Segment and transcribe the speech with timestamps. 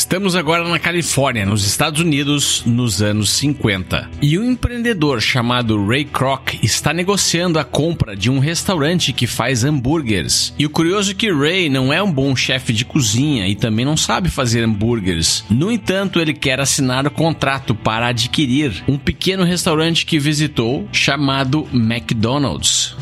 [0.00, 4.10] Estamos agora na Califórnia, nos Estados Unidos, nos anos 50.
[4.22, 9.62] E um empreendedor chamado Ray Kroc está negociando a compra de um restaurante que faz
[9.62, 10.54] hambúrgueres.
[10.58, 13.84] E o curioso é que Ray não é um bom chefe de cozinha e também
[13.84, 15.44] não sabe fazer hambúrgueres.
[15.50, 21.68] No entanto, ele quer assinar o contrato para adquirir um pequeno restaurante que visitou chamado
[21.72, 22.96] McDonald's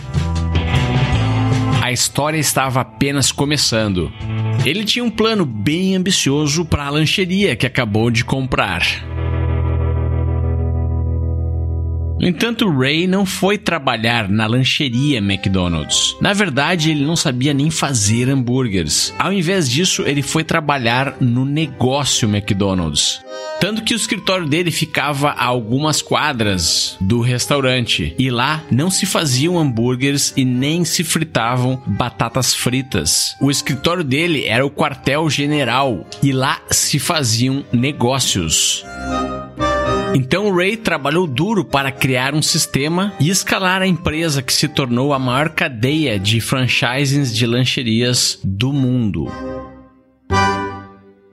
[1.88, 4.12] a história estava apenas começando.
[4.68, 8.82] Ele tinha um plano bem ambicioso para a lancheria que acabou de comprar.
[12.20, 16.16] No entanto, Ray não foi trabalhar na lancheria McDonald's.
[16.20, 19.14] Na verdade, ele não sabia nem fazer hambúrgueres.
[19.18, 23.20] Ao invés disso, ele foi trabalhar no negócio McDonald's.
[23.60, 28.14] Tanto que o escritório dele ficava a algumas quadras do restaurante.
[28.18, 33.36] E lá não se faziam hambúrgueres e nem se fritavam batatas fritas.
[33.40, 38.84] O escritório dele era o quartel-general e lá se faziam negócios.
[40.14, 45.12] Então Ray trabalhou duro para criar um sistema e escalar a empresa que se tornou
[45.12, 49.30] a maior cadeia de franchises de lancherias do mundo.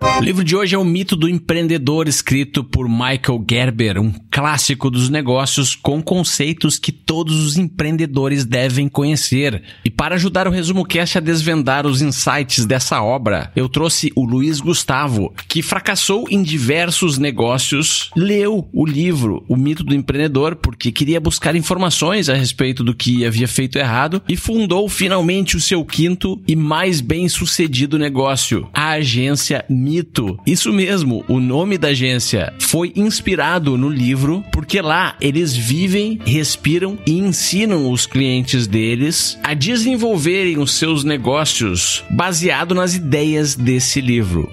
[0.06, 4.90] O livro de hoje é o Mito do Empreendedor, escrito por Michael Gerber, um clássico
[4.90, 9.62] dos negócios com conceitos que todos os empreendedores devem conhecer.
[9.84, 14.24] E para ajudar o Resumo Cast a desvendar os insights dessa obra, eu trouxe o
[14.24, 20.92] Luiz Gustavo, que fracassou em diversos negócios, leu o livro O Mito do Empreendedor porque
[20.92, 25.84] queria buscar informações a respeito do que havia feito errado e fundou finalmente o seu
[25.84, 30.38] quinto e mais bem-sucedido negócio, a agência Mito Mito.
[30.46, 36.98] Isso mesmo, o nome da agência foi inspirado no livro, porque lá eles vivem, respiram
[37.08, 44.52] e ensinam os clientes deles a desenvolverem os seus negócios baseado nas ideias desse livro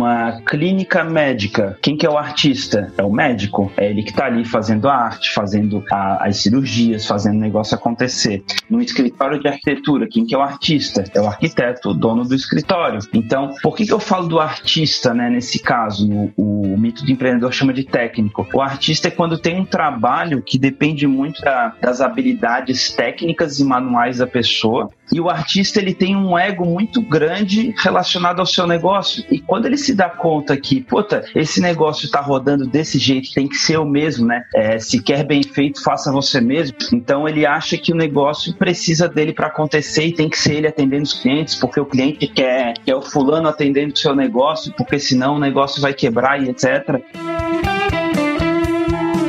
[0.00, 2.92] uma clínica médica, quem que é o artista?
[2.96, 3.70] É o médico.
[3.76, 7.74] É ele que está ali fazendo a arte, fazendo a, as cirurgias, fazendo o negócio
[7.74, 8.42] acontecer.
[8.68, 11.04] No escritório de arquitetura, quem que é o artista?
[11.14, 13.00] É o arquiteto, o dono do escritório.
[13.12, 15.28] Então, por que, que eu falo do artista, né?
[15.28, 18.48] Nesse caso, o, o mito do empreendedor chama de técnico.
[18.54, 23.64] O artista é quando tem um trabalho que depende muito da, das habilidades técnicas e
[23.64, 24.90] manuais da pessoa.
[25.12, 29.24] E o artista ele tem um ego muito grande relacionado ao seu negócio.
[29.30, 33.32] E quando ele se se dá conta que, puta, esse negócio está rodando desse jeito,
[33.32, 34.44] tem que ser o mesmo, né?
[34.54, 36.76] É, se quer bem feito, faça você mesmo.
[36.92, 40.66] Então ele acha que o negócio precisa dele para acontecer e tem que ser ele
[40.66, 44.98] atendendo os clientes, porque o cliente quer, quer o fulano atendendo o seu negócio, porque
[44.98, 47.79] senão o negócio vai quebrar e etc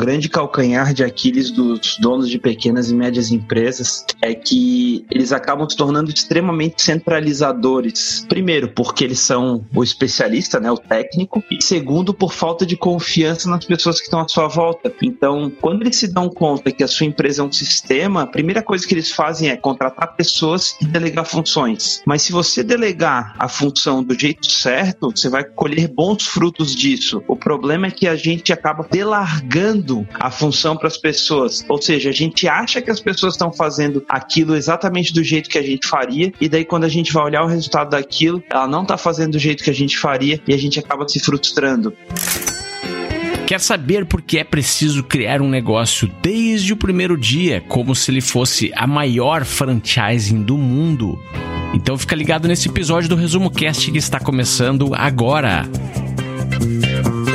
[0.02, 5.70] grande calcanhar de Aquiles dos donos de pequenas e médias empresas é que eles acabam
[5.70, 8.26] se tornando extremamente centralizadores.
[8.28, 13.48] Primeiro, porque eles são o especialista, né, o técnico, e segundo, por falta de confiança
[13.48, 14.92] nas pessoas que estão à sua volta.
[15.04, 18.64] Então, quando eles se dão conta que a sua empresa é um sistema, a primeira
[18.64, 22.02] coisa que eles fazem é contratar pessoas e delegar funções.
[22.08, 27.22] Mas se você delegar a função do jeito certo, você vai colher bons frutos disso.
[27.28, 31.64] O problema é que a gente acaba delargando a função para as pessoas.
[31.68, 35.58] Ou seja, a gente acha que as pessoas estão fazendo aquilo exatamente do jeito que
[35.58, 38.84] a gente faria, e daí quando a gente vai olhar o resultado daquilo, ela não
[38.84, 41.94] está fazendo do jeito que a gente faria e a gente acaba se frustrando.
[43.46, 48.10] Quer saber por que é preciso criar um negócio desde o primeiro dia, como se
[48.10, 51.20] ele fosse a maior franchising do mundo?
[51.74, 55.66] Então fica ligado nesse episódio do Resumo Cast que está começando agora.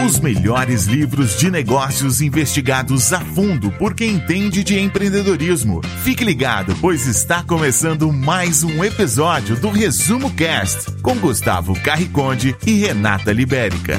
[0.06, 5.80] Os melhores livros de negócios investigados a fundo por quem entende de empreendedorismo.
[6.04, 12.74] Fique ligado, pois está começando mais um episódio do Resumo Cast com Gustavo Carriconde e
[12.74, 13.96] Renata Libérica.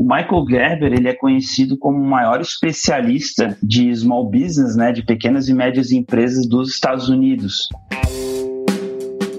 [0.00, 5.46] Michael Gerber ele é conhecido como o maior especialista de small business, né, de pequenas
[5.46, 7.68] e médias empresas dos Estados Unidos.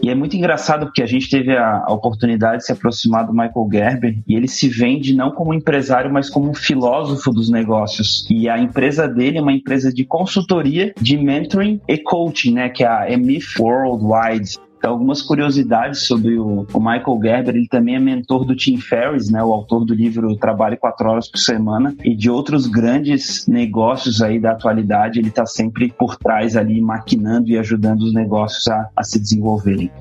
[0.06, 3.34] E é muito engraçado porque a gente teve a, a, oportunidade de se aproximar do
[3.34, 8.24] Michael Gerber e ele se vende não como empresário, mas como um filósofo dos negócios.
[8.30, 12.84] E a empresa dele é uma empresa de consultoria, de mentoring e coaching, né, que
[12.84, 14.60] é a Emif Worldwide.
[14.78, 19.32] Então, algumas curiosidades sobre o, o, Michael Gerber, ele também é mentor do Tim Ferriss,
[19.32, 24.22] né, o autor do livro Trabalhe Quatro Horas por Semana, e de outros grandes negócios
[24.22, 28.90] aí da atualidade, ele está sempre por trás ali, maquinando e ajudando os negócios a,
[28.96, 29.92] a se desenvolverem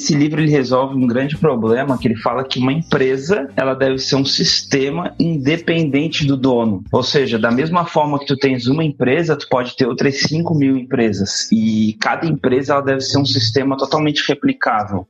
[0.00, 3.98] Esse livro ele resolve um grande problema que ele fala que uma empresa ela deve
[3.98, 6.82] ser um sistema independente do dono.
[6.90, 10.54] Ou seja, da mesma forma que tu tens uma empresa, tu pode ter outras 5
[10.54, 11.52] mil empresas.
[11.52, 15.06] E cada empresa ela deve ser um sistema totalmente replicável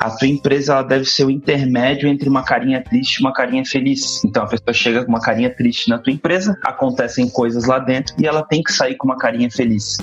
[0.00, 3.64] a tua empresa ela deve ser o intermédio entre uma carinha triste e uma carinha
[3.64, 4.24] feliz.
[4.24, 8.14] Então a pessoa chega com uma carinha triste na tua empresa, acontecem coisas lá dentro
[8.16, 9.98] e ela tem que sair com uma carinha feliz.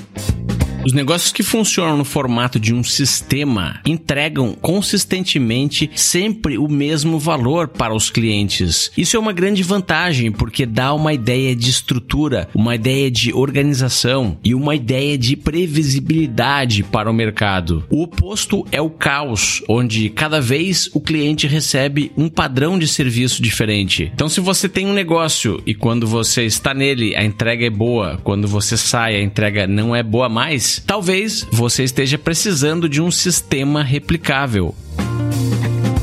[0.86, 7.68] Os negócios que funcionam no formato de um sistema entregam consistentemente sempre o mesmo valor
[7.68, 8.92] para os clientes.
[8.96, 14.38] Isso é uma grande vantagem porque dá uma ideia de estrutura, uma ideia de organização
[14.44, 17.84] e uma ideia de previsibilidade para o mercado.
[17.90, 23.42] O oposto é o caos, onde cada vez o cliente recebe um padrão de serviço
[23.42, 24.12] diferente.
[24.14, 28.20] Então, se você tem um negócio e quando você está nele a entrega é boa,
[28.24, 33.12] quando você sai a entrega não é boa mais, talvez você esteja precisando de um
[33.12, 34.76] sistema replicável.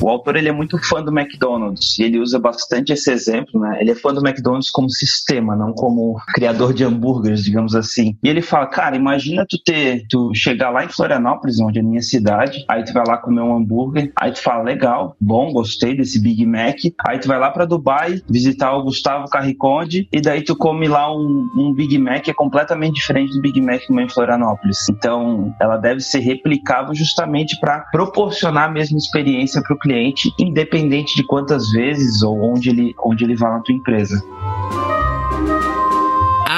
[0.03, 3.79] O autor ele é muito fã do McDonald's e ele usa bastante esse exemplo, né?
[3.81, 8.17] Ele é fã do McDonald's como sistema, não como criador de hambúrgueres, digamos assim.
[8.21, 11.85] E ele fala, cara, imagina tu ter, tu chegar lá em Florianópolis, onde é a
[11.85, 15.97] minha cidade, aí tu vai lá comer um hambúrguer, aí tu fala, legal, bom, gostei
[15.97, 20.43] desse Big Mac, aí tu vai lá para Dubai visitar o Gustavo Carriconde e daí
[20.43, 23.93] tu come lá um, um Big Mac que é completamente diferente do Big Mac que
[23.93, 24.89] em Florianópolis.
[24.89, 30.35] Então, ela deve ser replicável justamente para proporcionar a mesma experiência para o cliente cliente,
[30.39, 34.25] independente de quantas vezes ou onde ele, onde ele vá na tua empresa.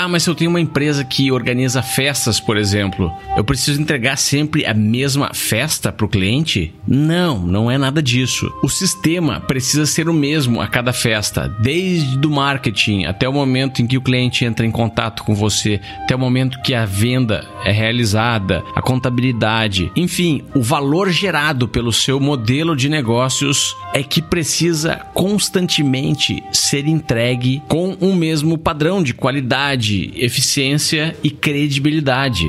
[0.04, 4.18] Ah, mas se eu tenho uma empresa que organiza festas, por exemplo, eu preciso entregar
[4.18, 6.74] sempre a mesma festa para o cliente?
[6.86, 8.52] Não, não é nada disso.
[8.62, 13.80] O sistema precisa ser o mesmo a cada festa, desde do marketing até o momento
[13.80, 17.42] em que o cliente entra em contato com você, até o momento que a venda
[17.64, 24.20] é realizada, a contabilidade, enfim, o valor gerado pelo seu modelo de negócios é que
[24.20, 32.46] precisa constantemente ser entregue com o mesmo padrão de qualidade eficiência e credibilidade.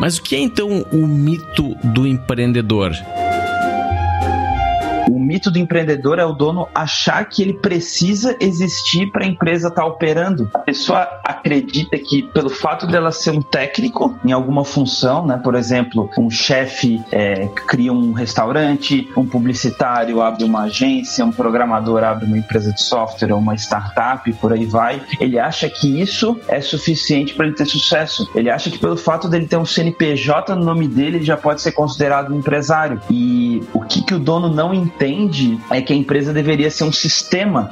[0.00, 2.92] Mas o que é então o mito do empreendedor?
[5.08, 9.68] O mito do empreendedor é o dono achar que ele precisa existir para a empresa
[9.68, 10.48] estar tá operando.
[10.54, 15.54] A pessoa acredita que pelo fato dela ser um técnico em alguma função, né, por
[15.54, 22.26] exemplo, um chefe é, cria um restaurante, um publicitário abre uma agência, um programador abre
[22.26, 25.02] uma empresa de software ou uma startup, por aí vai.
[25.20, 28.30] Ele acha que isso é suficiente para ele ter sucesso.
[28.34, 31.60] Ele acha que pelo fato dele ter um CNPJ no nome dele, ele já pode
[31.60, 33.00] ser considerado um empresário.
[33.10, 36.84] E o que, que o dono não entende entende é que a empresa deveria ser
[36.84, 37.70] um sistema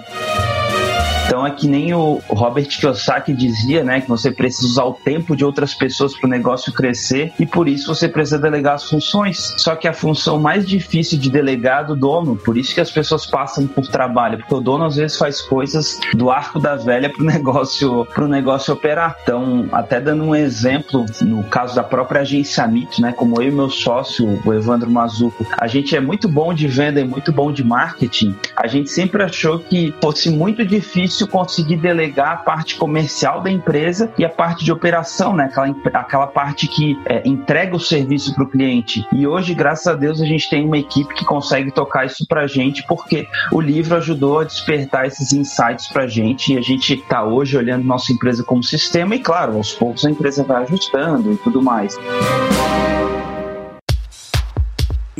[1.30, 5.36] então é que nem o Robert Kiyosaki dizia, né, que você precisa usar o tempo
[5.36, 9.54] de outras pessoas para o negócio crescer e por isso você precisa delegar as funções.
[9.56, 12.90] Só que a função mais difícil de delegar é do dono, por isso que as
[12.90, 17.08] pessoas passam por trabalho, porque o dono às vezes faz coisas do arco da velha
[17.08, 19.16] para o negócio, pro negócio operar.
[19.22, 23.52] Então, até dando um exemplo, no caso da própria agência Mito, né, como eu e
[23.52, 27.52] meu sócio, o Evandro Mazuco, a gente é muito bom de venda e muito bom
[27.52, 28.34] de marketing.
[28.56, 33.50] A gente sempre achou que fosse muito difícil difícil conseguir delegar a parte comercial da
[33.50, 35.44] empresa e a parte de operação, né?
[35.44, 39.06] Aquela, aquela parte que é, entrega o serviço para o cliente.
[39.12, 42.42] E hoje, graças a Deus, a gente tem uma equipe que consegue tocar isso para
[42.42, 46.62] a gente, porque o livro ajudou a despertar esses insights para a gente e a
[46.62, 50.62] gente está hoje olhando nossa empresa como sistema e, claro, aos poucos a empresa vai
[50.62, 51.98] ajustando e tudo mais.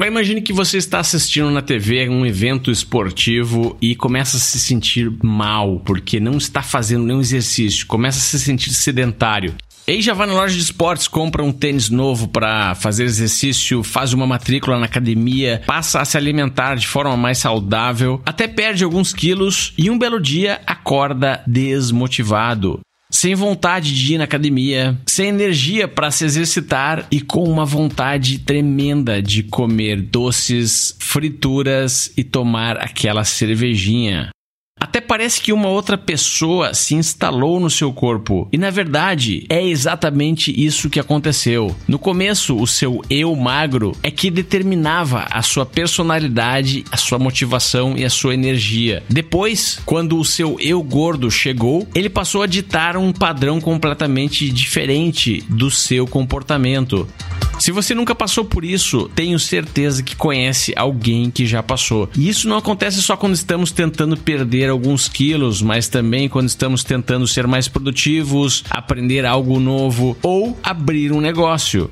[0.00, 4.59] Mas imagine que você está assistindo na TV um evento esportivo e começa a se
[4.59, 9.54] sentir mal porque não está fazendo nenhum exercício, começa a se sentir sedentário.
[9.87, 13.83] E aí já vai na loja de esportes, compra um tênis novo para fazer exercício,
[13.83, 18.83] faz uma matrícula na academia, passa a se alimentar de forma mais saudável, até perde
[18.83, 22.80] alguns quilos e um belo dia acorda desmotivado
[23.11, 28.38] sem vontade de ir na academia, sem energia para se exercitar e com uma vontade
[28.38, 34.31] tremenda de comer doces, frituras e tomar aquela cervejinha.
[34.81, 38.49] Até parece que uma outra pessoa se instalou no seu corpo.
[38.51, 41.77] E na verdade, é exatamente isso que aconteceu.
[41.87, 47.95] No começo, o seu eu magro é que determinava a sua personalidade, a sua motivação
[47.97, 49.03] e a sua energia.
[49.09, 55.45] Depois, quando o seu eu gordo chegou, ele passou a ditar um padrão completamente diferente
[55.49, 57.07] do seu comportamento.
[57.61, 62.09] Se você nunca passou por isso, tenho certeza que conhece alguém que já passou.
[62.17, 66.83] E isso não acontece só quando estamos tentando perder alguns quilos, mas também quando estamos
[66.83, 71.90] tentando ser mais produtivos, aprender algo novo ou abrir um negócio.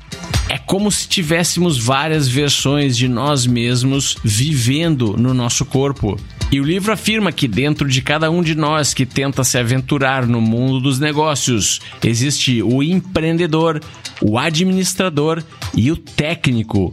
[0.49, 6.19] É como se tivéssemos várias versões de nós mesmos vivendo no nosso corpo.
[6.51, 10.25] E o livro afirma que dentro de cada um de nós que tenta se aventurar
[10.25, 13.79] no mundo dos negócios, existe o empreendedor,
[14.19, 15.43] o administrador
[15.75, 16.91] e o técnico.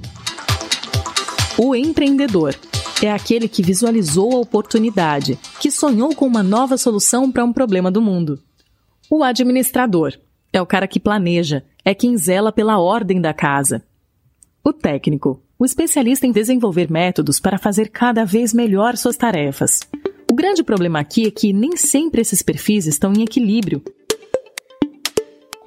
[1.56, 2.54] O empreendedor
[3.02, 7.90] é aquele que visualizou a oportunidade, que sonhou com uma nova solução para um problema
[7.90, 8.38] do mundo.
[9.08, 10.12] O administrador
[10.52, 13.82] é o cara que planeja, é quem zela pela ordem da casa.
[14.62, 19.80] O técnico, o especialista em desenvolver métodos para fazer cada vez melhor suas tarefas.
[20.30, 23.82] O grande problema aqui é que nem sempre esses perfis estão em equilíbrio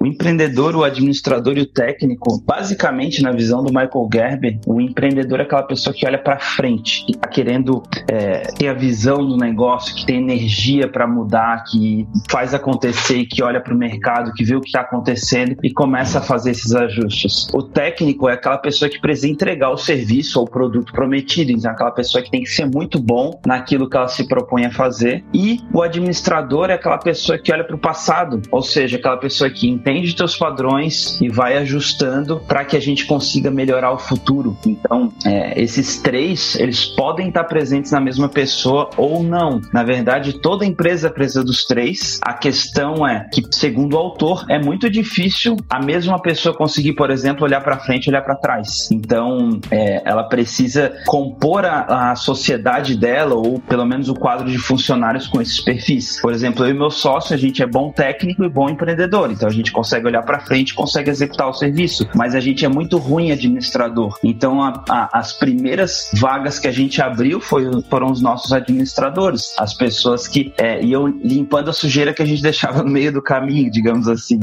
[0.02, 5.40] o empreendedor, o administrador e o técnico, basicamente, na visão do Michael Gerber, o empreendedor
[5.40, 9.36] é aquela pessoa que olha para frente, que está querendo é, ter a visão do
[9.36, 14.42] negócio, que tem energia para mudar, que faz acontecer, que olha para o mercado, que
[14.42, 17.48] vê o que está acontecendo e começa a fazer esses ajustes.
[17.52, 21.70] O técnico é aquela pessoa que precisa entregar o serviço ou o produto prometido, então
[21.70, 24.70] é aquela pessoa que tem que ser muito bom naquilo que ela se propõe a
[24.70, 25.22] fazer.
[25.34, 29.50] E o administrador é aquela pessoa que olha para o passado, ou seja, aquela pessoa
[29.50, 33.98] que entende entende teus padrões e vai ajustando para que a gente consiga melhorar o
[33.98, 34.56] futuro.
[34.66, 39.60] Então, é, esses três, eles podem estar presentes na mesma pessoa ou não.
[39.72, 42.18] Na verdade, toda empresa precisa dos três.
[42.22, 47.10] A questão é que, segundo o autor, é muito difícil a mesma pessoa conseguir, por
[47.10, 48.90] exemplo, olhar para frente e olhar para trás.
[48.90, 54.58] Então, é, ela precisa compor a, a sociedade dela, ou pelo menos o quadro de
[54.58, 56.20] funcionários com esses perfis.
[56.20, 59.30] Por exemplo, eu e meu sócio, a gente é bom técnico e bom empreendedor.
[59.30, 62.68] Então, a gente consegue olhar para frente, consegue executar o serviço, mas a gente é
[62.68, 64.18] muito ruim administrador.
[64.22, 69.54] Então, a, a, as primeiras vagas que a gente abriu foi, foram os nossos administradores,
[69.58, 73.22] as pessoas que é, iam limpando a sujeira que a gente deixava no meio do
[73.22, 74.40] caminho, digamos assim.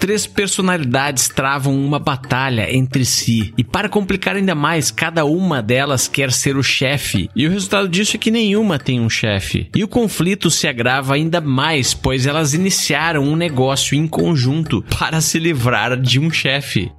[0.00, 6.08] Três personalidades travam uma batalha entre si, e para complicar ainda mais, cada uma delas
[6.08, 9.68] quer ser o chefe, e o resultado disso é que nenhuma tem um chefe.
[9.76, 15.20] E o conflito se agrava ainda mais, pois elas iniciaram um negócio em conjunto para
[15.20, 16.90] se livrar de um chefe.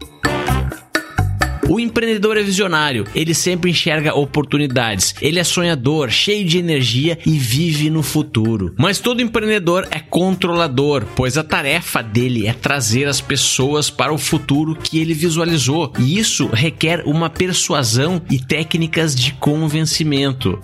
[1.68, 7.32] O empreendedor é visionário, ele sempre enxerga oportunidades, ele é sonhador, cheio de energia e
[7.38, 8.74] vive no futuro.
[8.78, 14.18] Mas todo empreendedor é controlador, pois a tarefa dele é trazer as pessoas para o
[14.18, 20.60] futuro que ele visualizou, e isso requer uma persuasão e técnicas de convencimento.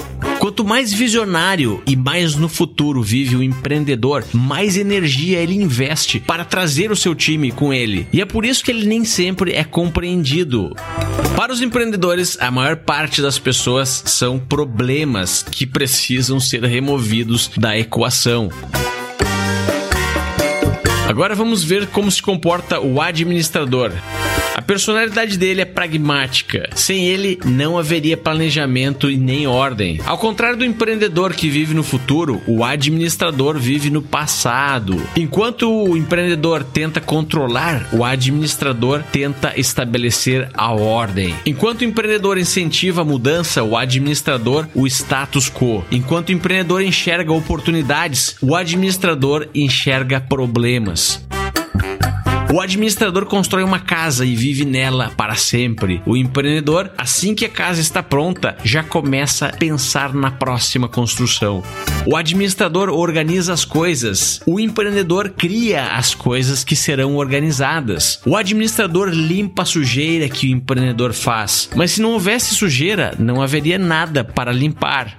[0.58, 6.44] Quanto mais visionário e mais no futuro vive o empreendedor, mais energia ele investe para
[6.44, 8.08] trazer o seu time com ele.
[8.12, 10.76] E é por isso que ele nem sempre é compreendido.
[11.36, 17.78] Para os empreendedores, a maior parte das pessoas são problemas que precisam ser removidos da
[17.78, 18.50] equação.
[21.08, 23.92] Agora vamos ver como se comporta o administrador.
[24.58, 26.68] A personalidade dele é pragmática.
[26.74, 30.02] Sem ele, não haveria planejamento e nem ordem.
[30.04, 35.00] Ao contrário do empreendedor que vive no futuro, o administrador vive no passado.
[35.16, 41.36] Enquanto o empreendedor tenta controlar, o administrador tenta estabelecer a ordem.
[41.46, 45.86] Enquanto o empreendedor incentiva a mudança, o administrador o status quo.
[45.92, 51.24] Enquanto o empreendedor enxerga oportunidades, o administrador enxerga problemas.
[52.50, 56.01] O administrador constrói uma casa e vive nela para sempre.
[56.06, 61.62] O empreendedor, assim que a casa está pronta, já começa a pensar na próxima construção.
[62.06, 64.42] O administrador organiza as coisas.
[64.46, 68.22] O empreendedor cria as coisas que serão organizadas.
[68.25, 71.70] O administrador limpa a sujeira que o empreendedor faz.
[71.75, 75.18] Mas se não houvesse sujeira, não haveria nada para limpar.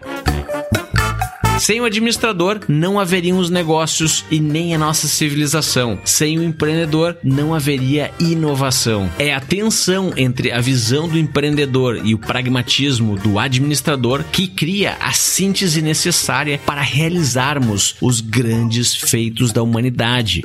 [1.59, 5.99] Sem o administrador, não haveriam os negócios e nem a nossa civilização.
[6.05, 9.11] Sem o empreendedor, não haveria inovação.
[9.19, 14.97] É a tensão entre a visão do empreendedor e o pragmatismo do administrador que cria
[15.01, 20.43] a síntese necessária para realizarmos os grandes feitos da humanidade.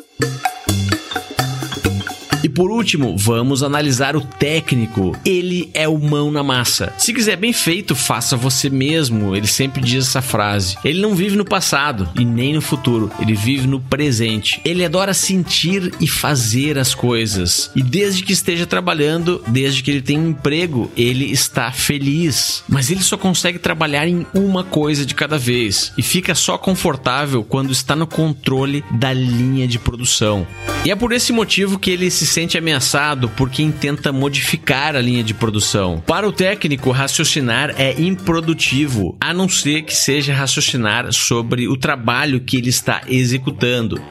[2.55, 5.17] Por último, vamos analisar o técnico.
[5.25, 6.93] Ele é o mão na massa.
[6.97, 9.35] Se quiser bem feito, faça você mesmo.
[9.35, 10.75] Ele sempre diz essa frase.
[10.83, 13.11] Ele não vive no passado e nem no futuro.
[13.19, 14.61] Ele vive no presente.
[14.63, 17.71] Ele adora sentir e fazer as coisas.
[17.75, 22.63] E desde que esteja trabalhando, desde que ele tenha um emprego, ele está feliz.
[22.69, 27.43] Mas ele só consegue trabalhar em uma coisa de cada vez e fica só confortável
[27.43, 30.45] quando está no controle da linha de produção.
[30.85, 35.01] E é por esse motivo que ele se sente ameaçado por quem tenta modificar a
[35.01, 36.03] linha de produção.
[36.05, 42.39] Para o técnico, raciocinar é improdutivo, a não ser que seja raciocinar sobre o trabalho
[42.41, 44.01] que ele está executando.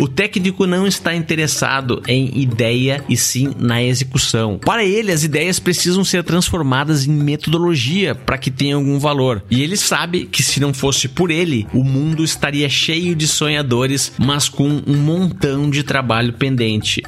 [0.00, 4.58] O técnico não está interessado em ideia e sim na execução.
[4.58, 9.44] Para ele, as ideias precisam ser transformadas em metodologia para que tenha algum valor.
[9.50, 14.12] E ele sabe que se não fosse por ele, o mundo estaria cheio de sonhadores,
[14.18, 17.02] mas com um montão de trabalho pendente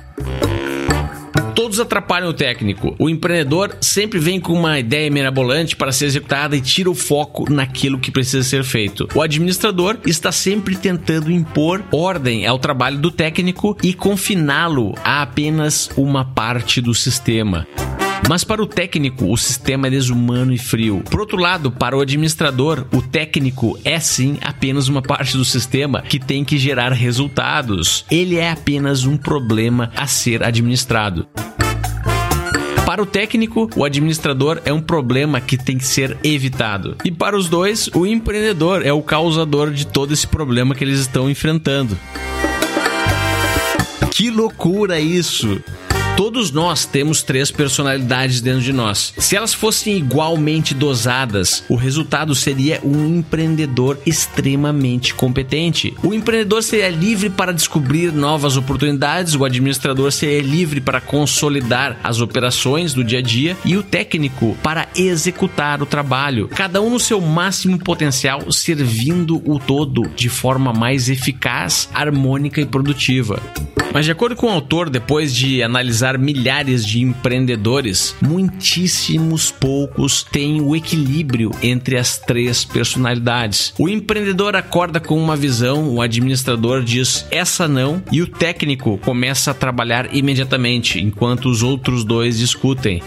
[1.54, 2.94] todos atrapalham o técnico.
[2.98, 7.50] O empreendedor sempre vem com uma ideia mirabolante para ser executada e tira o foco
[7.52, 9.08] naquilo que precisa ser feito.
[9.14, 15.90] O administrador está sempre tentando impor ordem ao trabalho do técnico e confiná-lo a apenas
[15.96, 17.66] uma parte do sistema.
[18.28, 21.02] Mas para o técnico, o sistema é desumano e frio.
[21.10, 26.02] Por outro lado, para o administrador, o técnico é sim apenas uma parte do sistema
[26.02, 28.04] que tem que gerar resultados.
[28.10, 31.26] Ele é apenas um problema a ser administrado.
[32.86, 36.96] Para o técnico, o administrador é um problema que tem que ser evitado.
[37.04, 40.98] E para os dois, o empreendedor é o causador de todo esse problema que eles
[40.98, 41.98] estão enfrentando.
[44.10, 45.62] Que loucura isso!
[46.16, 49.14] Todos nós temos três personalidades dentro de nós.
[49.16, 55.94] Se elas fossem igualmente dosadas, o resultado seria um empreendedor extremamente competente.
[56.02, 62.20] O empreendedor seria livre para descobrir novas oportunidades, o administrador seria livre para consolidar as
[62.20, 67.00] operações do dia a dia e o técnico para executar o trabalho, cada um no
[67.00, 73.40] seu máximo potencial, servindo o todo de forma mais eficaz, harmônica e produtiva.
[73.92, 80.60] Mas de acordo com o autor, depois de analisar milhares de empreendedores, muitíssimos poucos têm
[80.60, 83.72] o equilíbrio entre as três personalidades.
[83.78, 89.50] O empreendedor acorda com uma visão, o administrador diz essa não, e o técnico começa
[89.50, 93.02] a trabalhar imediatamente, enquanto os outros dois discutem.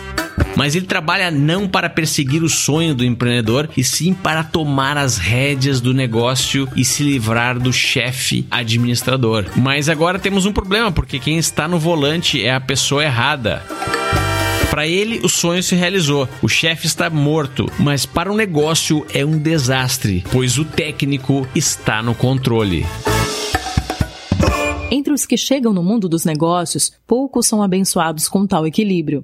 [0.56, 5.18] Mas ele trabalha não para perseguir o sonho do empreendedor, e sim para tomar as
[5.18, 9.46] rédeas do negócio e se livrar do chefe administrador.
[9.56, 13.64] Mas agora temos um problema, porque quem está no volante é a pessoa errada.
[14.70, 16.28] Para ele, o sonho se realizou.
[16.42, 22.04] O chefe está morto, mas para o negócio é um desastre, pois o técnico está
[22.04, 22.86] no controle.
[24.92, 29.24] Entre os que chegam no mundo dos negócios, poucos são abençoados com tal equilíbrio.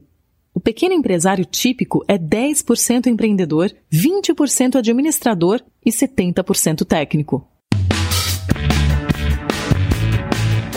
[0.54, 7.51] O pequeno empresário típico é 10% empreendedor, 20% administrador e 70% técnico.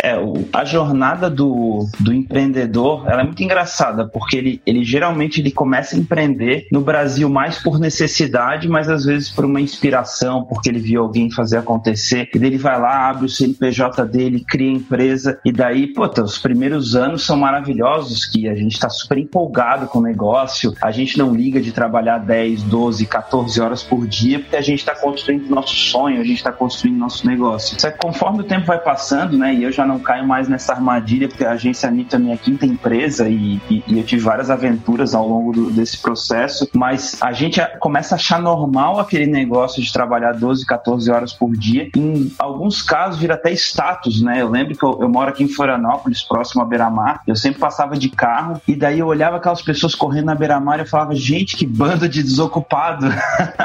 [0.05, 0.19] É,
[0.53, 5.97] a jornada do, do empreendedor ela é muito engraçada, porque ele, ele geralmente ele começa
[5.97, 10.79] a empreender no Brasil mais por necessidade, mas às vezes por uma inspiração, porque ele
[10.79, 14.75] viu alguém fazer acontecer, e daí ele vai lá, abre o CNPJ dele, cria a
[14.75, 19.87] empresa, e daí, pô, os primeiros anos são maravilhosos, que a gente está super empolgado
[19.87, 24.39] com o negócio, a gente não liga de trabalhar 10, 12, 14 horas por dia,
[24.39, 27.81] porque a gente está construindo nosso sonho, a gente está construindo nosso negócio.
[27.81, 30.73] Só que conforme o tempo vai passando, né, e eu já não caio mais nessa
[30.73, 34.51] armadilha, porque a agência Anitta é minha quinta empresa e, e, e eu tive várias
[34.51, 39.83] aventuras ao longo do, desse processo, mas a gente começa a achar normal aquele negócio
[39.83, 41.89] de trabalhar 12, 14 horas por dia.
[41.97, 44.41] Em alguns casos vira até status, né?
[44.41, 47.97] Eu lembro que eu, eu moro aqui em Florianópolis, próximo à Beira-Mar, eu sempre passava
[47.97, 51.57] de carro e daí eu olhava aquelas pessoas correndo na Beira-Mar e eu falava, gente,
[51.57, 53.07] que banda de desocupado.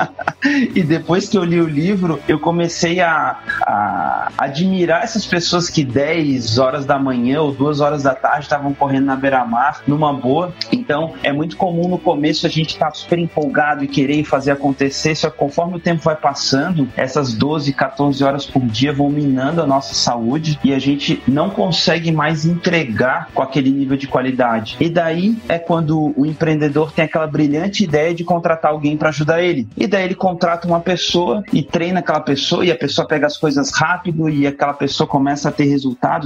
[0.44, 5.84] e depois que eu li o livro, eu comecei a, a admirar essas pessoas que
[5.84, 6.19] 10
[6.60, 10.54] horas da manhã ou 2 horas da tarde estavam correndo na beira-mar, numa boa.
[10.72, 14.52] Então, é muito comum no começo a gente estar tá super empolgado e querer fazer
[14.52, 19.10] acontecer, só que conforme o tempo vai passando, essas 12, 14 horas por dia vão
[19.10, 24.08] minando a nossa saúde e a gente não consegue mais entregar com aquele nível de
[24.08, 24.78] qualidade.
[24.80, 29.42] E daí é quando o empreendedor tem aquela brilhante ideia de contratar alguém para ajudar
[29.42, 29.68] ele.
[29.78, 33.38] E daí ele contrata uma pessoa e treina aquela pessoa e a pessoa pega as
[33.38, 35.66] coisas rápido e aquela pessoa começa a ter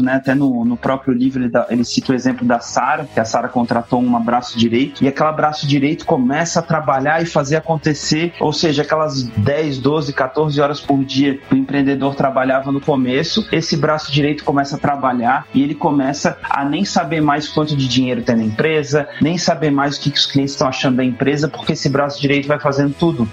[0.02, 0.14] né?
[0.14, 3.26] Até no, no próprio livro ele, dá, ele cita o exemplo da Sara, que a
[3.26, 8.34] Sara contratou um braço direito e aquela braço direito começa a trabalhar e fazer acontecer,
[8.40, 13.48] ou seja, aquelas 10, 12, 14 horas por dia que o empreendedor trabalhava no começo,
[13.52, 17.88] esse braço direito começa a trabalhar e ele começa a nem saber mais quanto de
[17.88, 21.04] dinheiro tem na empresa, nem saber mais o que, que os clientes estão achando da
[21.04, 23.28] empresa, porque esse braço direito vai fazendo tudo.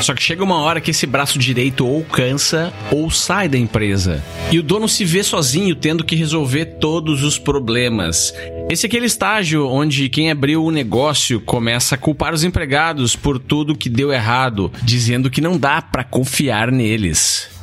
[0.00, 4.22] Só que chega uma hora que esse braço direito ou cansa ou sai da empresa.
[4.50, 8.34] E o dono se vê sozinho tendo que resolver todos os problemas.
[8.70, 13.38] Esse é aquele estágio onde quem abriu o negócio começa a culpar os empregados por
[13.38, 17.59] tudo que deu errado, dizendo que não dá para confiar neles.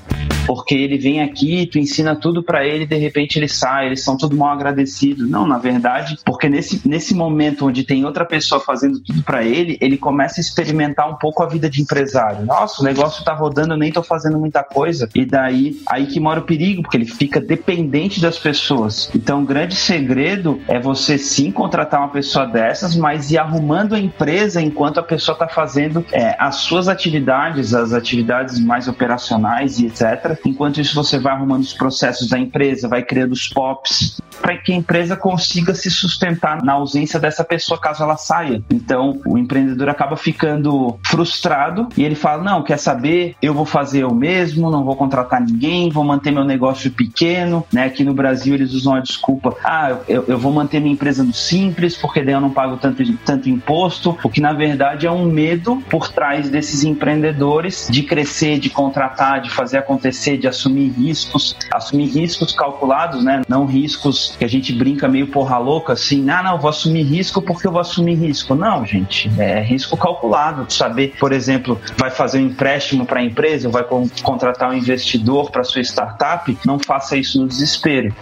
[0.47, 4.15] Porque ele vem aqui, tu ensina tudo para ele, de repente ele sai, eles são
[4.15, 5.29] tudo mal agradecidos.
[5.29, 9.77] Não, na verdade, porque nesse, nesse momento onde tem outra pessoa fazendo tudo para ele,
[9.81, 12.45] ele começa a experimentar um pouco a vida de empresário.
[12.45, 15.09] Nossa, o negócio tá rodando, eu nem tô fazendo muita coisa.
[15.13, 19.11] E daí, aí que mora o perigo, porque ele fica dependente das pessoas.
[19.13, 23.99] Então, o grande segredo é você sim contratar uma pessoa dessas, mas ir arrumando a
[23.99, 29.87] empresa enquanto a pessoa está fazendo é, as suas atividades, as atividades mais operacionais e
[29.87, 29.96] etc.
[30.45, 34.71] Enquanto isso, você vai arrumando os processos da empresa, vai criando os POPs, para que
[34.71, 38.61] a empresa consiga se sustentar na ausência dessa pessoa caso ela saia.
[38.69, 43.35] Então, o empreendedor acaba ficando frustrado e ele fala: Não, quer saber?
[43.41, 47.65] Eu vou fazer eu mesmo, não vou contratar ninguém, vou manter meu negócio pequeno.
[47.71, 47.85] Né?
[47.85, 51.33] Aqui no Brasil, eles usam a desculpa: Ah, eu, eu vou manter minha empresa no
[51.33, 54.17] simples, porque daí eu não pago tanto, tanto imposto.
[54.23, 59.41] O que na verdade é um medo por trás desses empreendedores de crescer, de contratar,
[59.41, 63.41] de fazer acontecer, de assumir riscos, assumir riscos calculados, né?
[63.47, 67.41] Não riscos que a gente brinca meio porra louca, assim, ah, não, vou assumir risco
[67.41, 68.55] porque eu vou assumir risco.
[68.55, 70.65] Não, gente, é risco calculado.
[70.71, 73.83] Saber, por exemplo, vai fazer um empréstimo para a empresa, vai
[74.23, 78.13] contratar um investidor para sua startup, não faça isso no desespero.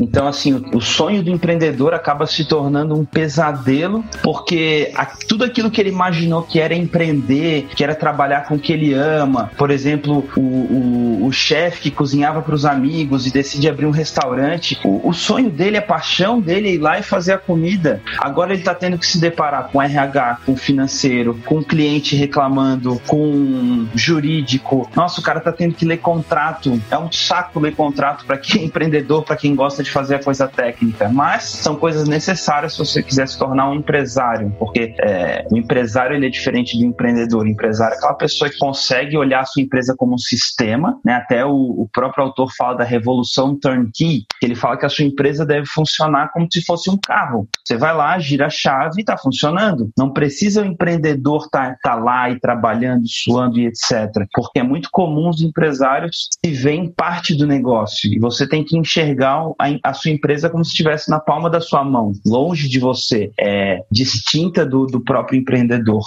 [0.00, 4.92] Então, assim, o, sonho do empreendedor acaba se tornando um pesadelo, porque
[5.28, 8.94] tudo aquilo que ele imaginou que era empreender, que era trabalhar com o que ele
[8.94, 13.86] ama, por exemplo, o, o, o chefe que cozinhava para os amigos e decide abrir
[13.86, 17.38] um restaurante, o, o, sonho dele, a paixão dele é ir lá e fazer a
[17.38, 18.00] comida.
[18.18, 23.86] Agora ele está tendo que se deparar com RH, com financeiro, com cliente reclamando, com
[23.94, 24.88] jurídico.
[24.94, 26.80] Nossa, o cara está tendo que ler contrato.
[26.90, 30.14] É um saco ler contrato para quem é empreendedor, para quem gosta de de fazer
[30.14, 34.94] a coisa técnica, mas são coisas necessárias se você quiser se tornar um empresário, porque
[35.00, 37.44] é, o empresário ele é diferente do empreendedor.
[37.44, 41.14] O empresário é aquela pessoa que consegue olhar a sua empresa como um sistema, né?
[41.14, 45.04] Até o, o próprio autor fala da revolução turnkey, que ele fala que a sua
[45.04, 47.48] empresa deve funcionar como se fosse um carro.
[47.64, 49.90] Você vai lá, gira a chave e está funcionando.
[49.98, 54.26] Não precisa o empreendedor estar tá, tá lá e trabalhando, suando e etc.
[54.32, 58.76] Porque é muito comum os empresários se verem parte do negócio e você tem que
[58.76, 62.78] enxergar a, a sua empresa como se estivesse na palma da sua mão, longe de
[62.78, 66.02] você, é, distinta do, do próprio empreendedor.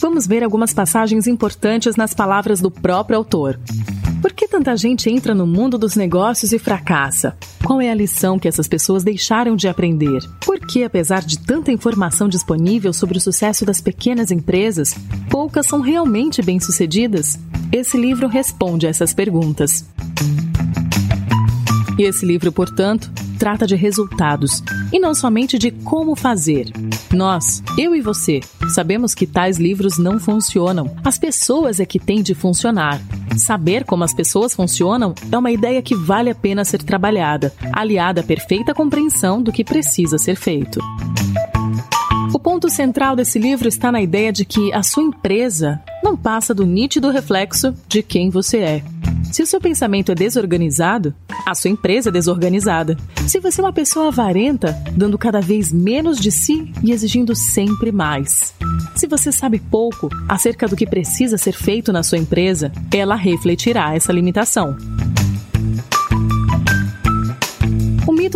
[0.00, 3.60] Vamos ver algumas passagens importantes nas palavras do próprio autor.
[4.20, 7.36] Por que tanta gente entra no mundo dos negócios e fracassa?
[7.64, 10.20] Qual é a lição que essas pessoas deixaram de aprender?
[10.44, 14.94] Por que, apesar de tanta informação disponível sobre o sucesso das pequenas empresas,
[15.30, 17.38] poucas são realmente bem-sucedidas?
[17.72, 19.86] Esse livro responde a essas perguntas.
[22.00, 26.72] E esse livro, portanto, trata de resultados e não somente de como fazer.
[27.12, 28.40] Nós, eu e você,
[28.74, 30.96] sabemos que tais livros não funcionam.
[31.04, 32.98] As pessoas é que têm de funcionar.
[33.36, 38.22] Saber como as pessoas funcionam é uma ideia que vale a pena ser trabalhada, aliada
[38.22, 40.80] à perfeita compreensão do que precisa ser feito.
[42.32, 46.54] O ponto central desse livro está na ideia de que a sua empresa não passa
[46.54, 48.84] do nítido reflexo de quem você é.
[49.32, 51.14] Se o seu pensamento é desorganizado,
[51.46, 52.96] a sua empresa é desorganizada.
[53.26, 57.92] Se você é uma pessoa avarenta, dando cada vez menos de si e exigindo sempre
[57.92, 58.54] mais.
[58.96, 63.94] Se você sabe pouco acerca do que precisa ser feito na sua empresa, ela refletirá
[63.94, 64.76] essa limitação.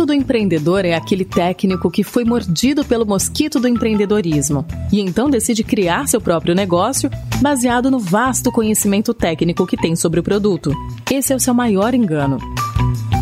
[0.05, 5.01] O mito do empreendedor é aquele técnico que foi mordido pelo mosquito do empreendedorismo e
[5.01, 7.09] então decide criar seu próprio negócio
[7.41, 10.71] baseado no vasto conhecimento técnico que tem sobre o produto.
[11.11, 12.37] Esse é o seu maior engano.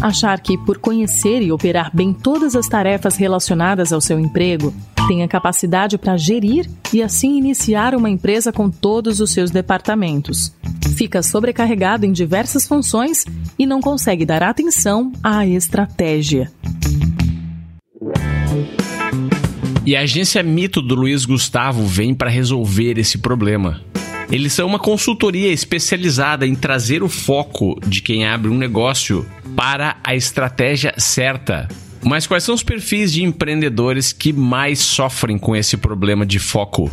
[0.01, 4.73] Achar que, por conhecer e operar bem todas as tarefas relacionadas ao seu emprego,
[5.07, 10.53] tem a capacidade para gerir e assim iniciar uma empresa com todos os seus departamentos.
[10.95, 13.25] Fica sobrecarregado em diversas funções
[13.57, 16.51] e não consegue dar atenção à estratégia.
[19.85, 23.81] E a agência Mito do Luiz Gustavo vem para resolver esse problema.
[24.31, 29.97] Eles são uma consultoria especializada em trazer o foco de quem abre um negócio para
[30.03, 31.67] a estratégia certa.
[32.05, 36.91] Mas quais são os perfis de empreendedores que mais sofrem com esse problema de foco?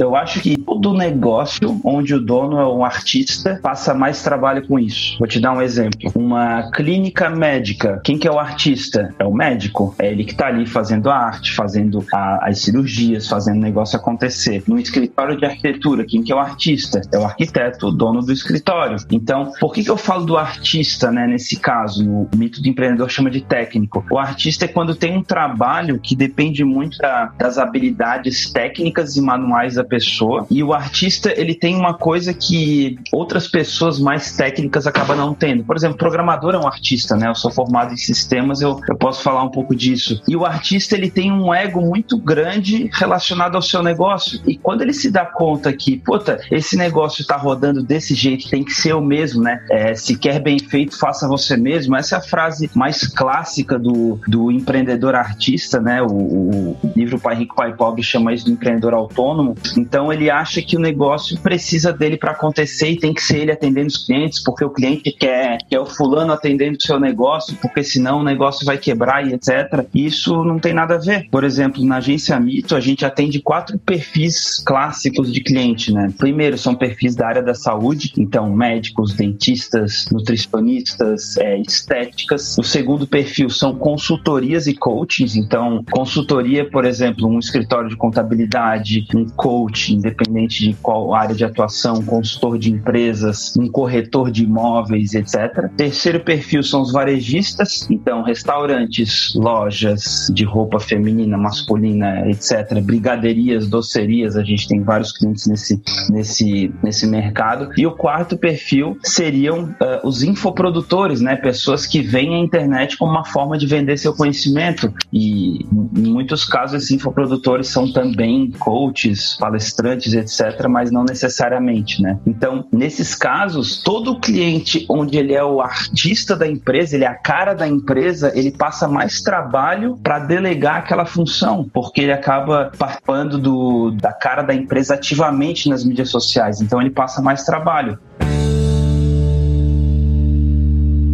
[0.00, 4.78] Eu acho que todo negócio onde o dono é um artista passa mais trabalho com
[4.78, 5.18] isso.
[5.18, 6.12] Vou te dar um exemplo.
[6.14, 9.12] Uma clínica médica, quem que é o artista?
[9.18, 9.94] É o médico.
[9.98, 13.98] É ele que está ali fazendo a arte, fazendo a, as cirurgias, fazendo o negócio
[13.98, 14.62] acontecer.
[14.68, 17.00] No escritório de arquitetura, quem que é o artista?
[17.12, 18.96] É o arquiteto, o dono do escritório.
[19.10, 22.08] Então, por que, que eu falo do artista, né, nesse caso?
[22.08, 24.04] O mito do empreendedor chama de técnico.
[24.10, 29.20] O artista é quando tem um trabalho que depende muito da, das habilidades técnicas e
[29.20, 30.46] manuais da pessoa.
[30.50, 35.64] E o artista, ele tem uma coisa que outras pessoas mais técnicas acabam não tendo.
[35.64, 37.28] Por exemplo, programador é um artista, né?
[37.28, 40.22] Eu sou formado em sistemas, eu, eu posso falar um pouco disso.
[40.28, 44.40] E o artista, ele tem um ego muito grande relacionado ao seu negócio.
[44.46, 48.64] E quando ele se dá conta que, puta, esse negócio tá rodando desse jeito, tem
[48.64, 49.64] que ser o mesmo, né?
[49.70, 51.96] É, se quer bem feito, faça você mesmo.
[51.96, 56.02] Essa é a frase mais clássica do, do empreendedor artista, né?
[56.02, 59.54] O, o, livro Pai Rico, Pai Pobre chama isso de empreendedor autônomo.
[59.78, 63.52] Então ele acha que o negócio precisa dele para acontecer e tem que ser ele
[63.52, 67.84] atendendo os clientes, porque o cliente quer, quer o fulano atendendo o seu negócio, porque
[67.84, 69.86] senão o negócio vai quebrar e etc.
[69.94, 71.28] Isso não tem nada a ver.
[71.30, 76.12] Por exemplo, na agência Mito, a gente atende quatro perfis clássicos de cliente, né?
[76.18, 82.56] Primeiro são perfis da área da saúde, então médicos, dentistas, nutricionistas, é, estéticas.
[82.58, 89.06] O segundo perfil são consultorias e coachings, então consultoria, por exemplo, um escritório de contabilidade,
[89.14, 89.26] um
[89.68, 95.70] coach, independente de qual área de atuação, consultor de empresas, um corretor de imóveis, etc.
[95.76, 102.80] Terceiro perfil são os varejistas, então restaurantes, lojas de roupa feminina, masculina, etc.
[102.82, 107.70] Brigaderias, docerias, a gente tem vários clientes nesse, nesse, nesse mercado.
[107.76, 111.36] E o quarto perfil seriam uh, os infoprodutores, né?
[111.36, 114.92] Pessoas que veem a internet como uma forma de vender seu conhecimento.
[115.12, 115.64] E
[115.96, 122.18] em muitos casos, esses infoprodutores são também coaches, palestrantes, etc., mas não necessariamente, né?
[122.26, 127.14] Então, nesses casos, todo cliente onde ele é o artista da empresa, ele é a
[127.14, 133.38] cara da empresa, ele passa mais trabalho para delegar aquela função, porque ele acaba participando
[133.38, 136.60] do, da cara da empresa ativamente nas mídias sociais.
[136.60, 137.98] Então, ele passa mais trabalho.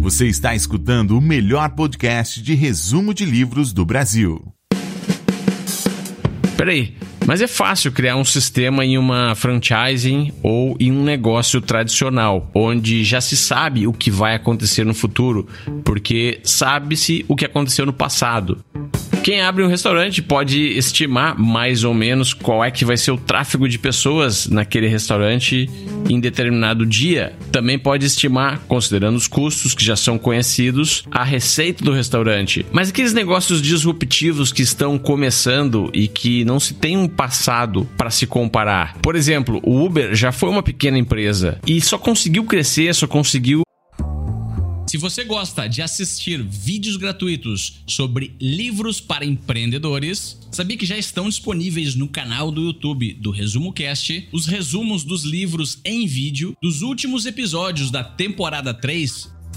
[0.05, 4.53] Você está escutando o melhor podcast de resumo de livros do Brasil.
[6.55, 12.49] Peraí, mas é fácil criar um sistema em uma franchising ou em um negócio tradicional,
[12.53, 15.47] onde já se sabe o que vai acontecer no futuro,
[15.83, 18.63] porque sabe-se o que aconteceu no passado.
[19.25, 23.17] Quem abre um restaurante pode estimar mais ou menos qual é que vai ser o
[23.17, 25.67] tráfego de pessoas naquele restaurante
[26.07, 27.33] em determinado dia.
[27.51, 32.63] Também pode estimar, considerando os custos que já são conhecidos, a receita do restaurante.
[32.71, 38.09] Mas aqueles negócios disruptivos que estão começando e que não se tem um passado para
[38.09, 38.97] se comparar.
[39.01, 43.65] Por exemplo, o Uber já foi uma pequena empresa e só conseguiu crescer, só conseguiu
[44.95, 51.27] se você gosta de assistir vídeos gratuitos sobre livros para empreendedores, sabia que já estão
[51.27, 56.81] disponíveis no canal do YouTube do Resumo Cast os resumos dos livros em vídeo dos
[56.81, 59.34] últimos episódios da temporada 3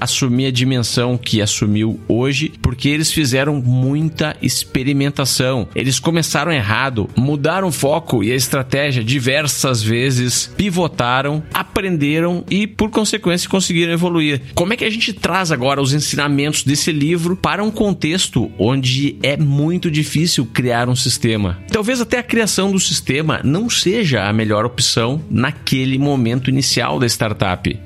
[0.00, 5.68] assumir a dimensão que assumiu hoje, porque eles fizeram muita experimentação.
[5.74, 12.90] Eles começaram errado, mudaram o foco e a estratégia diversas vezes, pivotaram, aprenderam e, por
[12.90, 14.40] consequência, conseguiram evoluir.
[14.54, 19.16] Como é que a gente traz agora os ensinamentos desse livro para um contexto onde
[19.22, 21.58] é muito difícil criar um sistema?
[21.70, 27.06] Talvez até a criação do sistema não seja a melhor opção naquele momento inicial da
[27.06, 27.78] startup.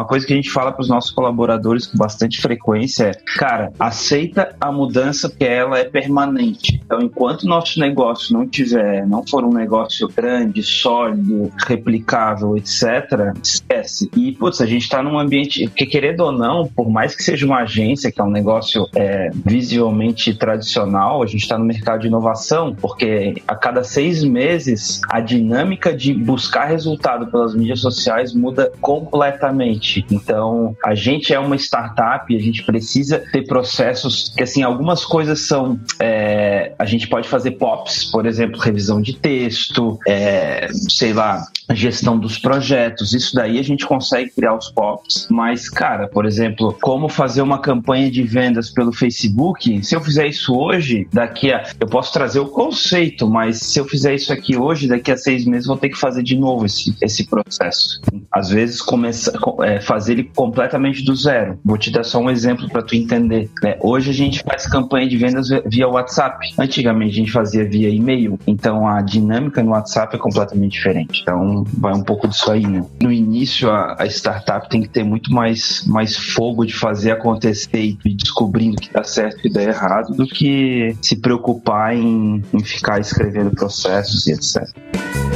[0.00, 3.72] Uma coisa que a gente fala para os nossos colaboradores com bastante frequência é, cara,
[3.78, 6.80] aceita a mudança porque ela é permanente.
[6.84, 14.10] Então, enquanto nosso negócio não tiver, não for um negócio grande, sólido, replicável, etc., esquece.
[14.16, 17.44] E, putz, a gente está num ambiente que, querendo ou não, por mais que seja
[17.44, 22.06] uma agência, que é um negócio é, visivelmente tradicional, a gente está no mercado de
[22.06, 28.72] inovação, porque a cada seis meses a dinâmica de buscar resultado pelas mídias sociais muda
[28.80, 29.89] completamente.
[30.10, 35.46] Então, a gente é uma startup a gente precisa ter processos que, assim, algumas coisas
[35.46, 35.78] são.
[35.98, 42.18] É, a gente pode fazer POPs, por exemplo, revisão de texto, é, sei lá, gestão
[42.18, 43.12] dos projetos.
[43.12, 45.28] Isso daí a gente consegue criar os POPs.
[45.30, 50.26] Mas, cara, por exemplo, como fazer uma campanha de vendas pelo Facebook, se eu fizer
[50.26, 51.62] isso hoje, daqui a.
[51.78, 55.44] Eu posso trazer o conceito, mas se eu fizer isso aqui hoje, daqui a seis
[55.44, 58.00] meses vou ter que fazer de novo esse, esse processo.
[58.32, 61.58] Às vezes, começar, é, fazer ele completamente do zero.
[61.64, 63.50] Vou te dar só um exemplo para tu entender.
[63.62, 63.76] Né?
[63.80, 66.54] Hoje a gente faz campanha de vendas via WhatsApp.
[66.58, 68.38] Antigamente a gente fazia via e-mail.
[68.46, 71.20] Então a dinâmica no WhatsApp é completamente diferente.
[71.22, 72.84] Então vai um pouco disso aí, né?
[73.02, 77.96] No início a, a startup tem que ter muito mais, mais fogo de fazer acontecer
[78.04, 83.00] e descobrindo que dá certo e dá errado do que se preocupar em, em ficar
[83.00, 85.29] escrevendo processos e etc.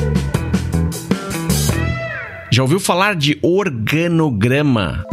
[2.54, 5.04] Já ouviu falar de organograma?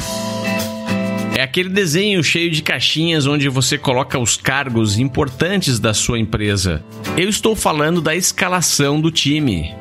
[1.35, 6.83] É aquele desenho cheio de caixinhas onde você coloca os cargos importantes da sua empresa.
[7.17, 9.73] Eu estou falando da escalação do time.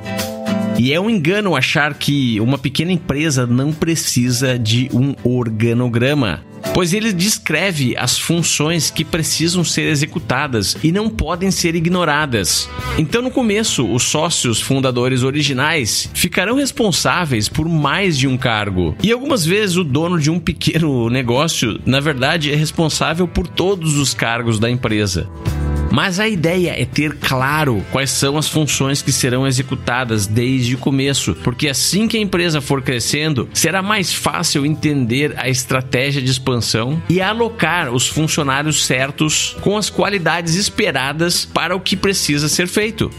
[0.80, 6.42] E é um engano achar que uma pequena empresa não precisa de um organograma
[6.74, 12.68] pois ele descreve as funções que precisam ser executadas e não podem ser ignoradas.
[12.98, 18.94] Então, no começo, os sócios fundadores originais ficarão responsáveis por mais de um cargo.
[19.02, 23.96] E algumas vezes o dono de um pequeno negócio, na verdade, é responsável por todos
[23.96, 25.28] os cargos da empresa.
[25.90, 30.78] Mas a ideia é ter claro quais são as funções que serão executadas desde o
[30.78, 36.30] começo, porque assim que a empresa for crescendo, será mais fácil entender a estratégia de
[36.30, 42.68] expansão e alocar os funcionários certos com as qualidades esperadas para o que precisa ser
[42.68, 43.10] feito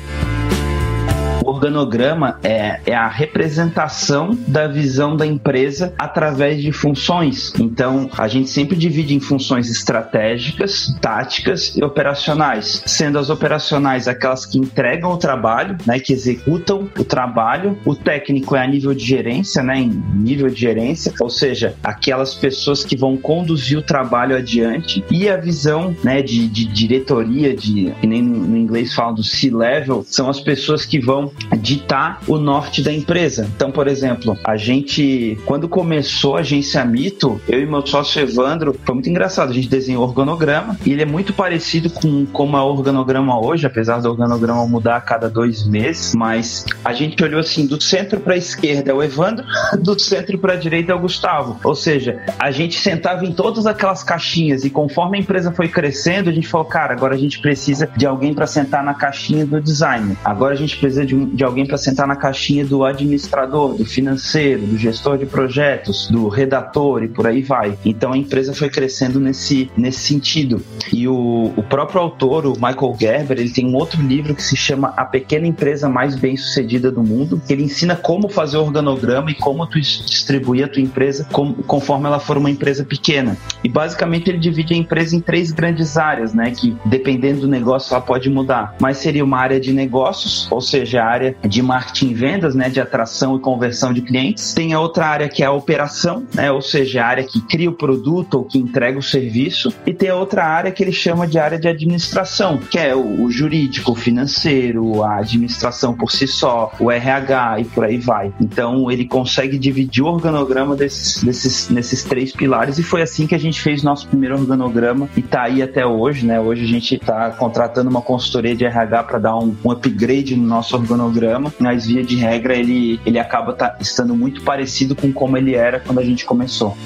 [1.62, 7.54] organograma é, é a representação da visão da empresa através de funções.
[7.60, 14.46] Então, a gente sempre divide em funções estratégicas, táticas e operacionais, sendo as operacionais aquelas
[14.46, 17.78] que entregam o trabalho, né, que executam o trabalho.
[17.86, 22.34] O técnico é a nível de gerência, né, em nível de gerência, ou seja, aquelas
[22.34, 25.04] pessoas que vão conduzir o trabalho adiante.
[25.12, 30.04] E a visão, né, de, de diretoria, de que nem no inglês falam do C-level,
[30.08, 33.50] são as pessoas que vão ditar o norte da empresa.
[33.56, 38.76] Então, por exemplo, a gente, quando começou a agência Mito, eu e meu sócio Evandro,
[38.84, 39.52] foi muito engraçado.
[39.52, 43.66] A gente desenhou organograma e ele é muito parecido com como é o organograma hoje,
[43.66, 46.14] apesar do organograma mudar a cada dois meses.
[46.16, 49.46] Mas a gente olhou assim: do centro para a esquerda é o Evandro,
[49.80, 51.60] do centro para a direita é o Gustavo.
[51.64, 56.30] Ou seja, a gente sentava em todas aquelas caixinhas e conforme a empresa foi crescendo,
[56.30, 59.62] a gente falou: cara, agora a gente precisa de alguém para sentar na caixinha do
[59.62, 60.18] design.
[60.24, 63.84] Agora a gente precisa de, um, de alguém para sentar na caixinha do administrador, do
[63.84, 67.76] financeiro, do gestor de projetos, do redator e por aí vai.
[67.84, 70.64] Então a empresa foi crescendo nesse, nesse sentido.
[70.94, 74.56] E o, o próprio autor, o Michael Gerber, ele tem um outro livro que se
[74.56, 77.42] chama A Pequena Empresa Mais Bem Sucedida do Mundo.
[77.50, 82.20] Ele ensina como fazer organograma e como tu distribuir a tua empresa com, conforme ela
[82.20, 83.36] for uma empresa pequena.
[83.64, 86.52] E basicamente ele divide a empresa em três grandes áreas, né?
[86.52, 88.76] Que dependendo do negócio ela pode mudar.
[88.80, 92.70] Mas seria uma área de negócios, ou seja, a área de marketing e vendas, né,
[92.70, 94.54] de atração e conversão de clientes.
[94.54, 97.70] Tem a outra área que é a operação, né, ou seja, a área que cria
[97.70, 99.74] o produto ou que entrega o serviço.
[99.86, 103.24] E tem a outra área que ele chama de área de administração, que é o,
[103.24, 108.34] o jurídico, o financeiro, a administração por si só, o RH e por aí vai.
[108.40, 113.36] Então ele consegue dividir o organograma desses, desses, nesses três pilares e foi assim que
[113.36, 116.40] a gente fez nosso primeiro organograma e tá aí até hoje, né?
[116.40, 120.48] Hoje a gente está contratando uma consultoria de RH para dar um, um upgrade no
[120.48, 121.11] nosso organograma
[121.60, 125.80] mas via de regra ele, ele acaba tá, estando muito parecido com como ele era
[125.80, 126.78] quando a gente começou.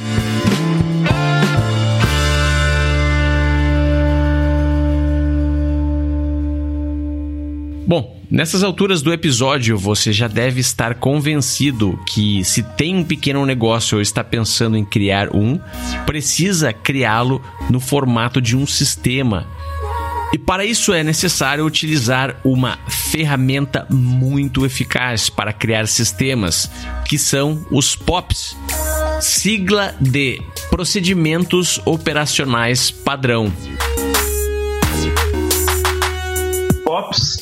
[7.88, 13.46] Bom, nessas alturas do episódio você já deve estar convencido que se tem um pequeno
[13.46, 15.60] negócio ou está pensando em criar um,
[16.04, 19.46] precisa criá-lo no formato de um sistema
[20.34, 26.70] e para isso é necessário utilizar uma ferramenta muito eficaz para criar sistemas,
[27.06, 28.56] que são os POPs,
[29.22, 33.52] sigla de Procedimentos Operacionais Padrão.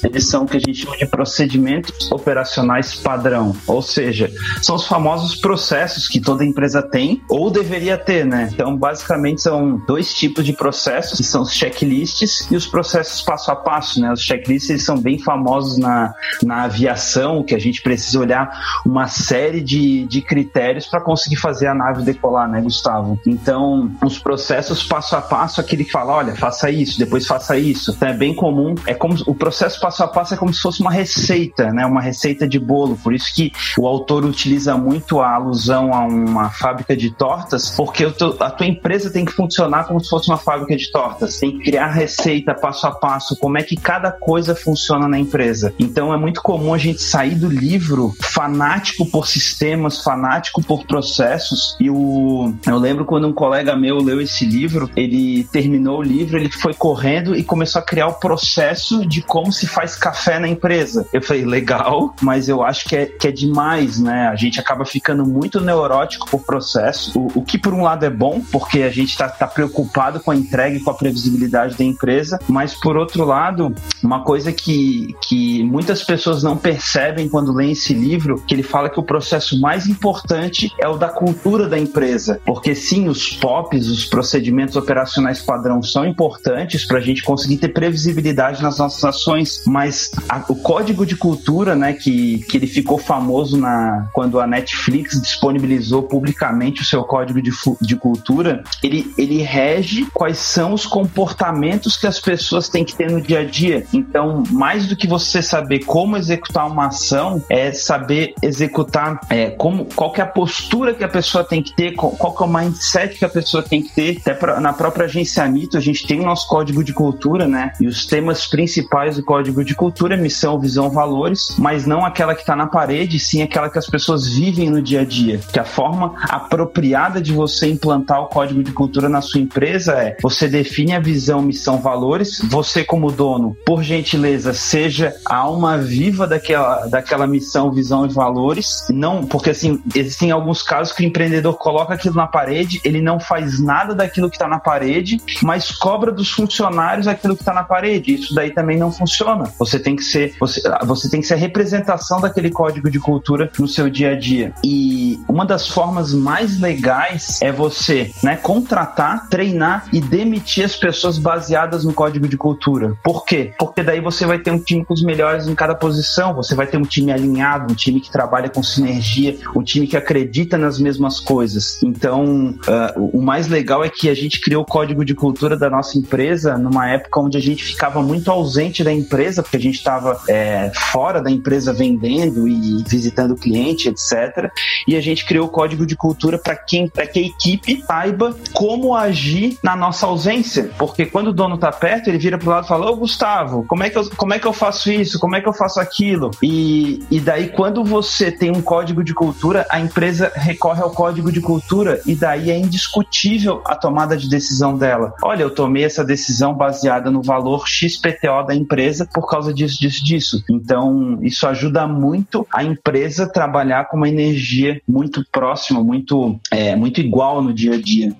[0.03, 4.85] Eles são o que a gente chama de procedimentos operacionais padrão, ou seja, são os
[4.85, 8.49] famosos processos que toda empresa tem ou deveria ter, né?
[8.53, 13.51] Então, basicamente são dois tipos de processos, que são os checklists e os processos passo
[13.51, 14.11] a passo, né?
[14.11, 18.51] Os checklists eles são bem famosos na, na aviação, que a gente precisa olhar
[18.85, 23.19] uma série de, de critérios para conseguir fazer a nave decolar, né, Gustavo?
[23.25, 27.91] Então, os processos passo a passo, aquele que fala, olha, faça isso, depois faça isso.
[27.91, 30.81] Então, é bem comum, é como o processo passo a passo é como se fosse
[30.81, 31.85] uma receita, né?
[31.85, 32.97] Uma receita de bolo.
[32.97, 38.05] Por isso que o autor utiliza muito a alusão a uma fábrica de tortas, porque
[38.05, 41.39] a tua empresa tem que funcionar como se fosse uma fábrica de tortas.
[41.39, 45.73] Tem que criar receita passo a passo, como é que cada coisa funciona na empresa.
[45.79, 51.75] Então é muito comum a gente sair do livro fanático por sistemas, fanático por processos.
[51.79, 56.37] E o eu lembro quando um colega meu leu esse livro, ele terminou o livro,
[56.37, 60.47] ele foi correndo e começou a criar o processo de como se faz café na
[60.47, 61.05] empresa.
[61.13, 64.27] Eu falei, legal, mas eu acho que é, que é demais, né?
[64.27, 68.09] A gente acaba ficando muito neurótico por processo, o, o que por um lado é
[68.09, 71.83] bom, porque a gente está tá preocupado com a entrega e com a previsibilidade da
[71.83, 73.73] empresa, mas por outro lado,
[74.03, 78.89] uma coisa que, que muitas pessoas não percebem quando leem esse livro, que ele fala
[78.89, 83.87] que o processo mais importante é o da cultura da empresa, porque sim, os POPs,
[83.87, 89.23] os procedimentos operacionais padrão são importantes para a gente conseguir ter previsibilidade nas nossas ações,
[89.65, 94.47] mas a, o código de cultura, né, que, que ele ficou famoso na quando a
[94.47, 100.85] Netflix disponibilizou publicamente o seu código de, de cultura, ele, ele rege quais são os
[100.85, 103.85] comportamentos que as pessoas têm que ter no dia a dia.
[103.93, 109.85] Então, mais do que você saber como executar uma ação, é saber executar é, como,
[109.95, 112.49] qual que é a postura que a pessoa tem que ter, qual, que é o
[112.49, 114.17] mindset que a pessoa tem que ter.
[114.17, 117.73] Até pra, na própria agência Mito, a gente tem o nosso código de cultura, né?
[117.79, 122.55] E os temas principais código de cultura missão, visão, valores, mas não aquela que está
[122.55, 125.39] na parede, sim aquela que as pessoas vivem no dia a dia.
[125.51, 130.17] Que a forma apropriada de você implantar o código de cultura na sua empresa é
[130.21, 136.27] você define a visão, missão, valores, você como dono, por gentileza, seja a alma viva
[136.27, 141.57] daquela, daquela missão, visão e valores, não, porque assim, existem alguns casos que o empreendedor
[141.57, 146.11] coloca aquilo na parede, ele não faz nada daquilo que está na parede, mas cobra
[146.11, 148.15] dos funcionários aquilo que está na parede.
[148.15, 149.12] Isso daí também não funciona.
[149.59, 153.51] Você tem que ser, você, você tem que ser a representação daquele código de cultura
[153.59, 154.53] no seu dia a dia.
[154.63, 161.17] E uma das formas mais legais é você, né, contratar, treinar e demitir as pessoas
[161.17, 162.95] baseadas no código de cultura.
[163.03, 163.53] Por quê?
[163.57, 166.67] Porque daí você vai ter um time com os melhores em cada posição, você vai
[166.67, 170.79] ter um time alinhado, um time que trabalha com sinergia, um time que acredita nas
[170.79, 171.81] mesmas coisas.
[171.83, 175.69] Então, uh, o mais legal é que a gente criou o código de cultura da
[175.69, 179.75] nossa empresa numa época onde a gente ficava muito ausente da empresa, porque a gente
[179.75, 184.49] estava é, fora da empresa vendendo e visitando cliente, etc.
[184.87, 188.35] E a gente criou o código de cultura para quem, para que a equipe saiba
[188.53, 192.65] como agir na nossa ausência, porque quando o dono tá perto, ele vira pro lado
[192.65, 195.19] e fala: "Ô Gustavo, como é que eu, como é que eu faço isso?
[195.19, 199.13] Como é que eu faço aquilo?" E, e daí quando você tem um código de
[199.13, 204.29] cultura, a empresa recorre ao código de cultura e daí é indiscutível a tomada de
[204.29, 205.13] decisão dela.
[205.21, 208.82] Olha, eu tomei essa decisão baseada no valor XPTO da empresa
[209.13, 210.43] por causa disso, disso, disso.
[210.49, 216.99] Então, isso ajuda muito a empresa trabalhar com uma energia muito próxima, muito, é, muito
[216.99, 218.13] igual no dia a dia.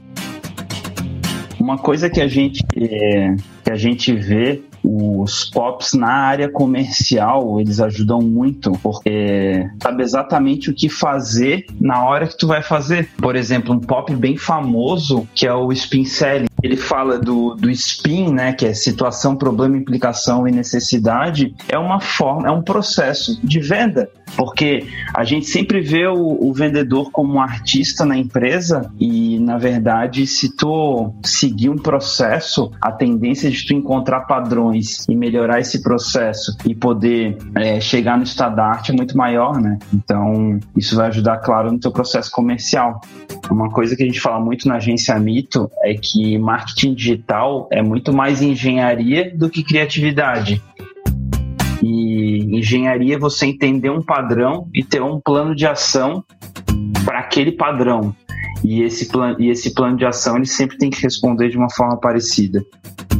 [1.59, 7.59] Uma coisa que a gente, é, que a gente vê os POPs na área comercial,
[7.59, 13.09] eles ajudam muito, porque sabe exatamente o que fazer na hora que tu vai fazer.
[13.17, 16.47] Por exemplo, um POP bem famoso, que é o Spin Selling.
[16.63, 21.99] Ele fala do, do SPIN, né, que é situação, problema, implicação e necessidade, é uma
[21.99, 27.33] forma, é um processo de venda, porque a gente sempre vê o, o vendedor como
[27.33, 33.65] um artista na empresa e, na verdade, se tu seguir um processo, a tendência de
[33.65, 38.91] tu encontrar padrões e melhorar esse processo e poder é, chegar no estado da arte
[38.91, 39.77] é muito maior, né?
[39.93, 43.01] Então, isso vai ajudar, claro, no teu processo comercial.
[43.51, 47.81] Uma coisa que a gente fala muito na agência Mito é que marketing digital é
[47.81, 50.61] muito mais engenharia do que criatividade.
[51.81, 56.23] E engenharia é você entender um padrão e ter um plano de ação
[57.03, 58.15] para aquele padrão.
[58.63, 61.69] E esse, plan e esse plano de ação ele sempre tem que responder de uma
[61.71, 62.63] forma parecida.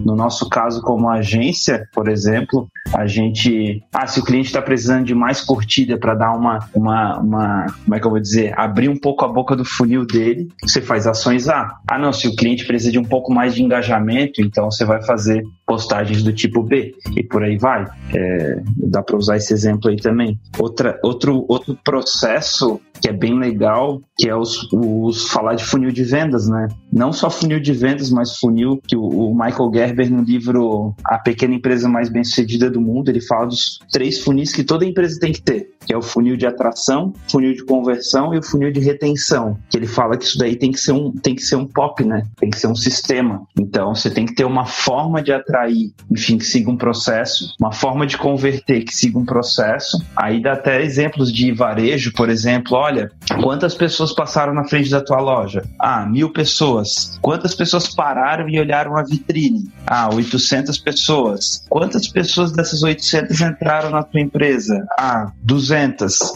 [0.04, 3.84] No nosso caso, como agência, por exemplo, a gente.
[3.94, 7.66] Ah, se o cliente está precisando de mais curtida para dar uma, uma, uma.
[7.84, 8.54] Como é que eu vou dizer?
[8.58, 11.78] Abrir um pouco a boca do funil dele, você faz ações A.
[11.90, 15.02] Ah, não, se o cliente precisa de um pouco mais de engajamento, então você vai
[15.04, 17.86] fazer postagens do tipo B e por aí vai.
[18.14, 20.40] É, dá para usar esse exemplo aí também.
[20.60, 25.92] Outra, outro, outro processo que é bem legal, que é os, os falar de funil
[25.92, 26.70] de vendas, né?
[26.92, 31.18] Não só funil de vendas, mas funil que o, o Michael Gerber no livro A
[31.18, 35.20] Pequena Empresa Mais Bem Sucedida do Mundo, ele fala dos três funis que toda empresa
[35.20, 38.72] tem que ter, que é o funil de atração, funil de conversão e o funil
[38.72, 39.58] de retenção.
[39.70, 42.04] Que ele fala que isso daí tem que ser um tem que ser um pop,
[42.04, 42.24] né?
[42.38, 43.44] Tem que ser um sistema.
[43.60, 47.72] Então você tem que ter uma forma de atrair, enfim, que siga um processo, uma
[47.72, 50.04] forma de converter que siga um processo.
[50.16, 53.12] Aí dá até exemplos de varejo, por exemplo, olha
[53.42, 55.64] quantas pessoas passaram na frente da tua loja?
[55.80, 57.18] Ah, mil pessoas.
[57.22, 59.72] Quantas pessoas pararam e olharam a vitrine?
[59.86, 61.66] Ah, 800 pessoas.
[61.70, 64.86] Quantas pessoas dessas 800 entraram na tua empresa?
[64.98, 65.73] Ah, 200.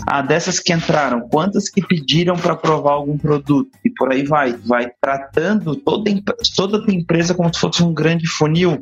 [0.06, 3.70] Ah, dessas que entraram, quantas que pediram para provar algum produto?
[3.84, 4.54] E por aí vai.
[4.66, 6.12] Vai tratando toda,
[6.56, 8.80] toda a empresa como se fosse um grande funil.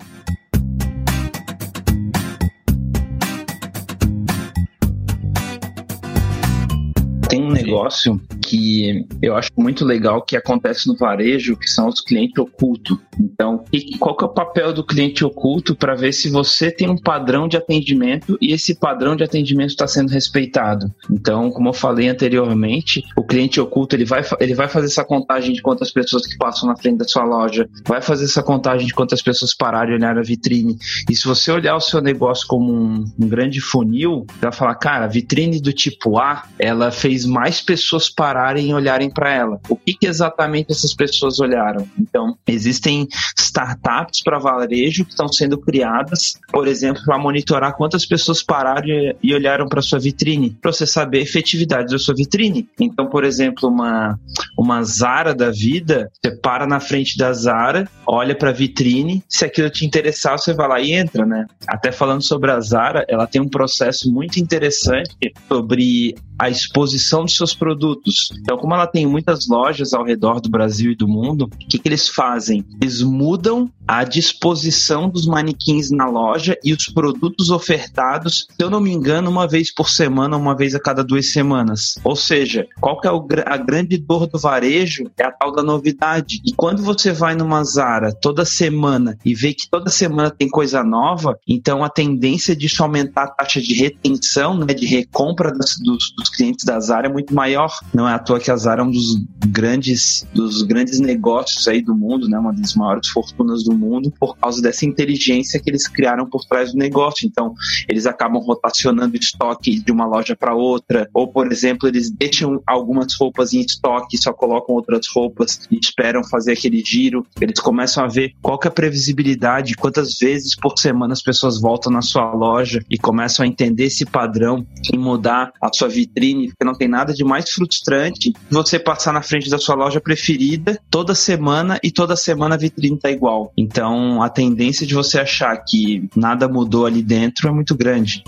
[7.56, 12.98] Negócio que eu acho muito legal que acontece no varejo, que são os clientes ocultos.
[13.20, 13.64] Então,
[14.00, 17.48] qual que é o papel do cliente oculto para ver se você tem um padrão
[17.48, 20.92] de atendimento e esse padrão de atendimento está sendo respeitado?
[21.10, 25.54] Então, como eu falei anteriormente, o cliente oculto ele vai, ele vai fazer essa contagem
[25.54, 28.94] de quantas pessoas que passam na frente da sua loja, vai fazer essa contagem de
[28.94, 30.78] quantas pessoas pararam e olharam a vitrine.
[31.10, 35.06] E se você olhar o seu negócio como um, um grande funil, vai falar, cara,
[35.06, 39.60] a vitrine do tipo A, ela fez mais pessoas pararem e olharem para ela.
[39.70, 41.88] O que, que exatamente essas pessoas olharam?
[42.00, 48.44] Então, existem startups para varejo que estão sendo criadas, por exemplo, para monitorar quantas pessoas
[48.44, 48.88] pararam
[49.22, 52.68] e olharam para sua vitrine, para você saber a efetividade da sua vitrine.
[52.80, 54.20] Então, por exemplo, uma,
[54.58, 59.46] uma Zara da vida, você para na frente da Zara, olha para a vitrine, se
[59.46, 61.46] aquilo te interessar, você vai lá e entra, né?
[61.68, 65.16] Até falando sobre a Zara, ela tem um processo muito interessante
[65.48, 68.30] sobre a exposição seus produtos.
[68.40, 71.78] Então, como ela tem muitas lojas ao redor do Brasil e do mundo, o que,
[71.78, 72.66] que eles fazem?
[72.82, 78.80] Eles mudam a disposição dos manequins na loja e os produtos ofertados, se eu não
[78.80, 81.96] me engano, uma vez por semana, uma vez a cada duas semanas.
[82.04, 85.10] Ou seja, qual que é o, a grande dor do varejo?
[85.18, 86.42] É a tal da novidade.
[86.46, 90.84] E quando você vai numa Zara toda semana e vê que toda semana tem coisa
[90.84, 96.14] nova, então a tendência disso aumentar a taxa de retenção, né, de recompra dos, dos,
[96.16, 97.72] dos clientes da Zara é muito maior.
[97.94, 101.82] Não é à toa que a Zara é um dos grandes, dos grandes negócios aí
[101.82, 105.88] do mundo, né, uma das maiores fortunas do mundo por causa dessa inteligência que eles
[105.88, 107.26] criaram por trás do negócio.
[107.26, 107.54] Então,
[107.88, 113.14] eles acabam rotacionando estoque de uma loja para outra, ou, por exemplo, eles deixam algumas
[113.14, 117.26] roupas em estoque, só colocam outras roupas e esperam fazer aquele giro.
[117.40, 121.62] Eles começam a ver qual que é a previsibilidade, quantas vezes por semana as pessoas
[121.62, 126.50] voltam na sua loja e começam a entender esse padrão e mudar a sua vitrine,
[126.50, 130.80] porque não tem nada de mais frustrante você passar na frente da sua loja preferida
[130.90, 133.52] toda semana e toda semana a vitrine tá igual.
[133.58, 138.24] Então, a tendência de você achar que nada mudou ali dentro é muito grande.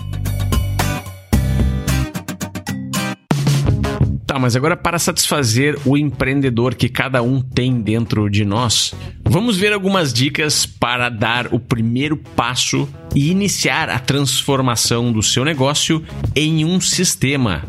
[4.28, 9.56] Tá, mas agora para satisfazer o empreendedor que cada um tem dentro de nós, vamos
[9.56, 16.04] ver algumas dicas para dar o primeiro passo e iniciar a transformação do seu negócio
[16.36, 17.64] em um sistema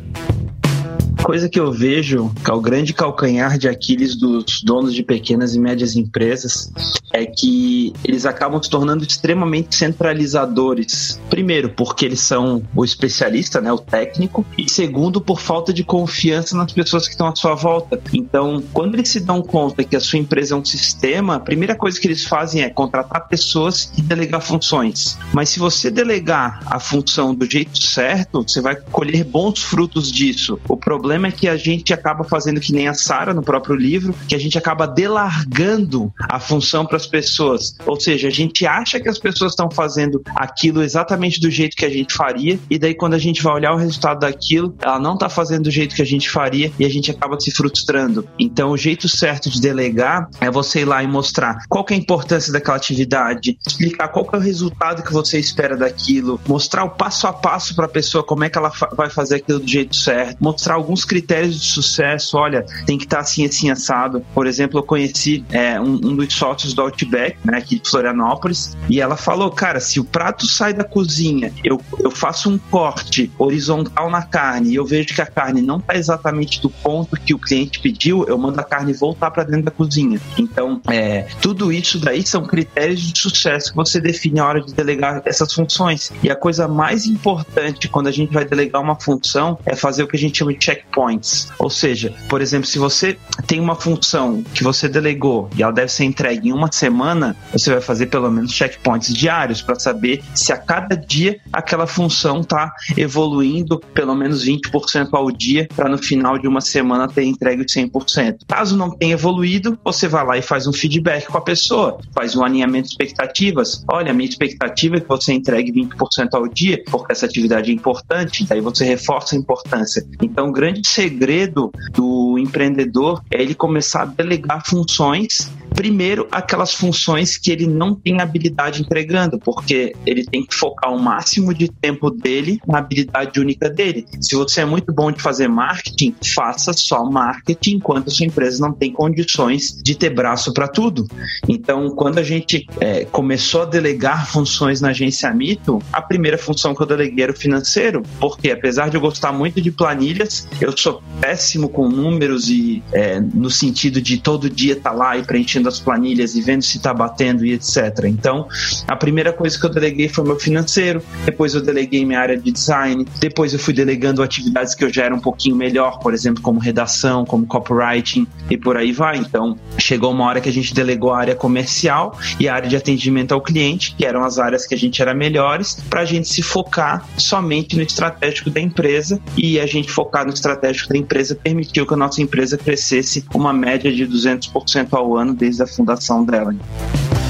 [1.30, 5.53] coisa que eu vejo que é o grande calcanhar de Aquiles dos donos de pequenas
[5.53, 6.73] e médias empresas
[7.13, 11.19] é que eles acabam se tornando extremamente centralizadores.
[11.30, 16.57] Primeiro, porque eles são o especialista, né, o técnico, e segundo, por falta de confiança
[16.57, 18.01] nas pessoas que estão à sua volta.
[18.11, 21.75] Então, quando eles se dão conta que a sua empresa é um sistema, a primeira
[21.75, 25.17] coisa que eles fazem é contratar pessoas e delegar funções.
[25.32, 30.59] Mas se você delegar a função do jeito certo, você vai colher bons frutos disso.
[30.67, 33.76] O problema problema é que a gente acaba fazendo que nem a Sara no próprio
[33.76, 37.76] livro, que a gente acaba delargando a função para as pessoas.
[37.86, 41.86] Ou seja, a gente acha que as pessoas estão fazendo aquilo exatamente do jeito que
[41.86, 45.15] a gente faria, e daí quando a gente vai olhar o resultado daquilo, ela não
[45.15, 48.26] está fazendo do jeito que a gente faria e a gente acaba se frustrando.
[48.39, 51.97] Então, o jeito certo de delegar é você ir lá e mostrar qual é a
[51.97, 57.28] importância daquela atividade, explicar qual é o resultado que você espera daquilo, mostrar o passo
[57.28, 60.38] a passo para a pessoa como é que ela vai fazer aquilo do jeito certo,
[60.39, 64.24] mostrar alguns critérios de sucesso, olha, tem que estar tá assim, assim, assado.
[64.34, 68.78] Por exemplo, eu conheci é, um, um, dos sócios do Outback, né, aqui de Florianópolis,
[68.88, 73.32] e ela falou, cara, se o prato sai da cozinha, eu, eu faço um corte
[73.39, 77.34] horizontal na carne e eu vejo que a carne não está exatamente do ponto que
[77.34, 80.22] o cliente pediu, eu mando a carne voltar para dentro da cozinha.
[80.38, 84.74] Então, é, tudo isso daí são critérios de sucesso que você define na hora de
[84.74, 86.12] delegar essas funções.
[86.22, 90.07] E a coisa mais importante quando a gente vai delegar uma função é fazer o
[90.07, 91.51] que a gente chama de checkpoints.
[91.59, 93.17] Ou seja, por exemplo, se você
[93.47, 97.71] tem uma função que você delegou e ela deve ser entregue em uma semana, você
[97.71, 102.73] vai fazer pelo menos checkpoints diários para saber se a cada dia aquela função está
[102.97, 108.39] evoluindo pelo menos 20% ao dia para no final de uma semana ter entregue 100%.
[108.47, 112.35] Caso não tenha evoluído, você vai lá e faz um feedback com a pessoa, faz
[112.35, 113.83] um alinhamento de expectativas.
[113.89, 118.45] Olha, minha expectativa é que você entregue 20% ao dia, porque essa atividade é importante,
[118.45, 120.05] daí você reforça a importância.
[120.21, 127.38] Então, o grande segredo do empreendedor é ele começar a delegar funções Primeiro, aquelas funções
[127.38, 132.09] que ele não tem habilidade entregando, porque ele tem que focar o máximo de tempo
[132.09, 134.05] dele na habilidade única dele.
[134.20, 138.74] Se você é muito bom de fazer marketing, faça só marketing enquanto sua empresa não
[138.74, 141.07] tem condições de ter braço para tudo.
[141.47, 146.74] Então, quando a gente é, começou a delegar funções na agência Mito, a primeira função
[146.74, 150.76] que eu deleguei era o financeiro, porque apesar de eu gostar muito de planilhas, eu
[150.76, 155.24] sou péssimo com números e é, no sentido de todo dia estar tá lá e
[155.24, 158.05] preenchendo as planilhas e vendo se está batendo e etc.
[158.05, 158.47] Então,
[158.88, 162.51] a primeira coisa que eu deleguei foi meu financeiro, depois eu deleguei minha área de
[162.51, 166.41] design, depois eu fui delegando atividades que eu já era um pouquinho melhor, por exemplo,
[166.41, 169.18] como redação, como copywriting e por aí vai.
[169.18, 172.76] Então, chegou uma hora que a gente delegou a área comercial e a área de
[172.76, 176.28] atendimento ao cliente, que eram as áreas que a gente era melhores, para a gente
[176.28, 181.36] se focar somente no estratégico da empresa e a gente focar no estratégico da empresa
[181.36, 185.67] permitiu que a nossa empresa crescesse uma média de 200% ao ano desde desde a
[185.67, 186.55] fundação dela.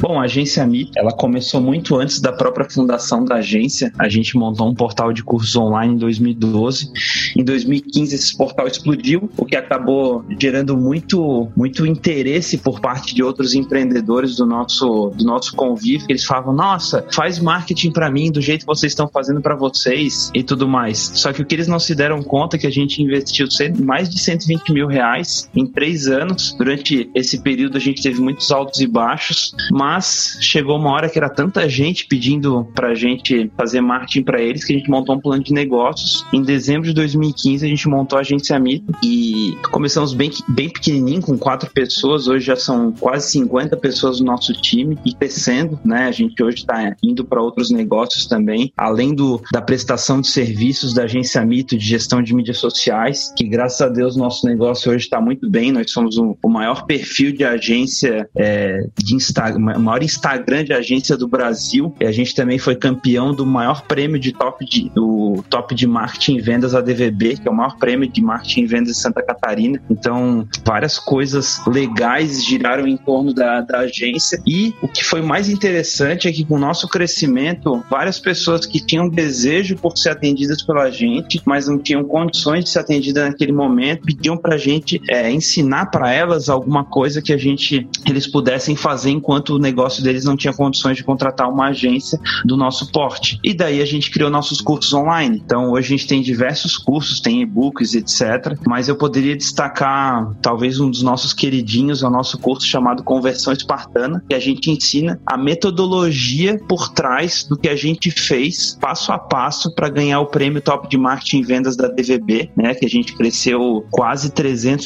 [0.02, 3.92] Bom, a agência Mi, ela começou muito antes da própria fundação da agência.
[3.96, 6.90] A gente montou um portal de cursos online em 2012.
[7.36, 13.22] Em 2015 esse portal explodiu, o que acabou gerando muito muito interesse por parte de
[13.22, 16.06] outros empreendedores do nosso do nosso convívio.
[16.08, 20.32] Eles falavam: "Nossa, faz marketing para mim do jeito que vocês estão fazendo para vocês
[20.34, 21.12] e tudo mais".
[21.14, 23.46] Só que o que eles não se deram conta é que a gente investiu
[23.78, 25.12] mais de 120 mil reais
[25.54, 26.54] em três anos.
[26.56, 31.18] Durante esse período a gente teve muitos altos e baixos, mas chegou uma hora que
[31.18, 35.20] era tanta gente pedindo pra gente fazer marketing para eles que a gente montou um
[35.20, 36.24] plano de negócios.
[36.32, 41.22] Em dezembro de 2015 a gente montou a agência Mito e começamos bem, bem pequenininho,
[41.22, 42.28] com quatro pessoas.
[42.28, 46.06] Hoje já são quase 50 pessoas no nosso time e crescendo, né?
[46.06, 50.94] A gente hoje está indo para outros negócios também, além do, da prestação de serviços
[50.94, 55.01] da agência Mito de gestão de mídias sociais, que graças a Deus nosso negócio hoje
[55.02, 55.72] está muito bem.
[55.72, 61.16] Nós somos o, o maior perfil de agência é, de Instagram maior Instagram de agência
[61.16, 61.94] do Brasil.
[62.00, 65.86] E a gente também foi campeão do maior prêmio de top de, do top de
[65.86, 69.22] marketing e vendas ADVB, que é o maior prêmio de marketing e vendas de Santa
[69.22, 69.80] Catarina.
[69.90, 74.40] Então, várias coisas legais giraram em torno da, da agência.
[74.46, 78.84] E o que foi mais interessante é que com o nosso crescimento, várias pessoas que
[78.84, 83.52] tinham desejo por ser atendidas pela gente, mas não tinham condições de ser atendidas naquele
[83.52, 84.58] momento, pediam para a
[85.08, 90.02] é, ensinar para elas alguma coisa que a gente eles pudessem fazer enquanto o negócio
[90.02, 93.38] deles não tinha condições de contratar uma agência do nosso porte.
[93.44, 95.40] E daí a gente criou nossos cursos online.
[95.44, 98.58] Então hoje a gente tem diversos cursos, tem e-books, etc.
[98.66, 104.22] Mas eu poderia destacar talvez um dos nossos queridinhos, o nosso curso chamado Conversão Espartana,
[104.28, 109.18] que a gente ensina a metodologia por trás do que a gente fez passo a
[109.18, 112.74] passo para ganhar o prêmio Top de Marketing e Vendas da DVB, né?
[112.74, 114.81] Que a gente cresceu quase 300%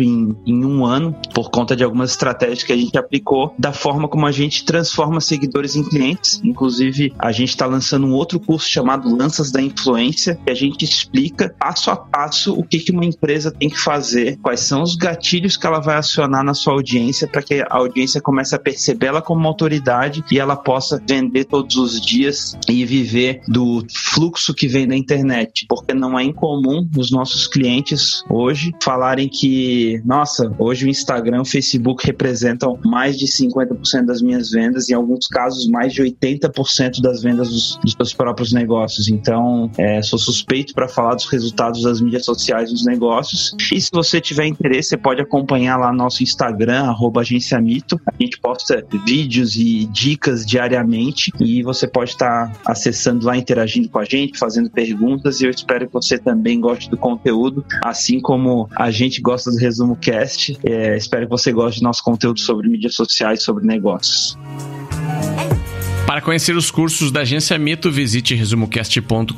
[0.00, 4.08] em, em um ano por conta de algumas estratégias que a gente aplicou da forma
[4.08, 6.40] como a gente transforma seguidores em clientes.
[6.44, 10.84] Inclusive, a gente está lançando um outro curso chamado Lanças da Influência, que a gente
[10.84, 14.96] explica passo a passo o que, que uma empresa tem que fazer, quais são os
[14.96, 19.06] gatilhos que ela vai acionar na sua audiência para que a audiência comece a perceber
[19.06, 24.54] ela como uma autoridade e ela possa vender todos os dias e viver do fluxo
[24.54, 25.66] que vem da internet.
[25.68, 31.40] Porque não é incomum os nossos clientes hoje falarem que, nossa, hoje o Instagram e
[31.40, 36.02] o Facebook representam mais de 50% 100% das minhas vendas, em alguns casos mais de
[36.02, 39.08] 80% das vendas dos, dos seus próprios negócios.
[39.08, 43.54] Então, é, sou suspeito para falar dos resultados das mídias sociais nos negócios.
[43.72, 48.00] E se você tiver interesse, você pode acompanhar lá nosso Instagram, arroba agência Mito.
[48.06, 53.98] A gente posta vídeos e dicas diariamente e você pode estar acessando lá, interagindo com
[53.98, 58.68] a gente, fazendo perguntas e eu espero que você também goste do conteúdo, assim como
[58.76, 60.58] a gente gosta do Resumo Cast.
[60.64, 64.36] É, espero que você goste do nosso conteúdo sobre mídias sociais, sobre negócios.
[66.06, 69.34] Para conhecer os cursos da Agência Mito, visite resumocast.com.br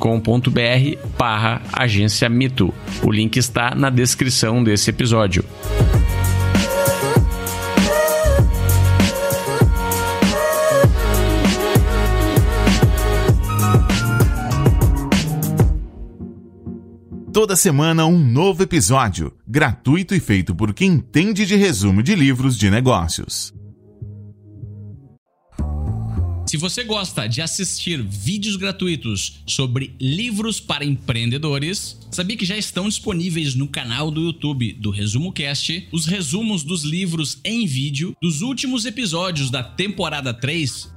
[1.17, 2.73] barra Agência Mito.
[3.03, 5.43] O link está na descrição desse episódio.
[17.47, 22.57] Toda semana um novo episódio, gratuito e feito por quem entende de resumo de livros
[22.57, 23.53] de negócios.
[26.45, 32.89] Se você gosta de assistir vídeos gratuitos sobre livros para empreendedores, sabia que já estão
[32.89, 38.41] disponíveis no canal do YouTube do Resumo Cast os resumos dos livros em vídeo dos
[38.41, 40.96] últimos episódios da temporada 3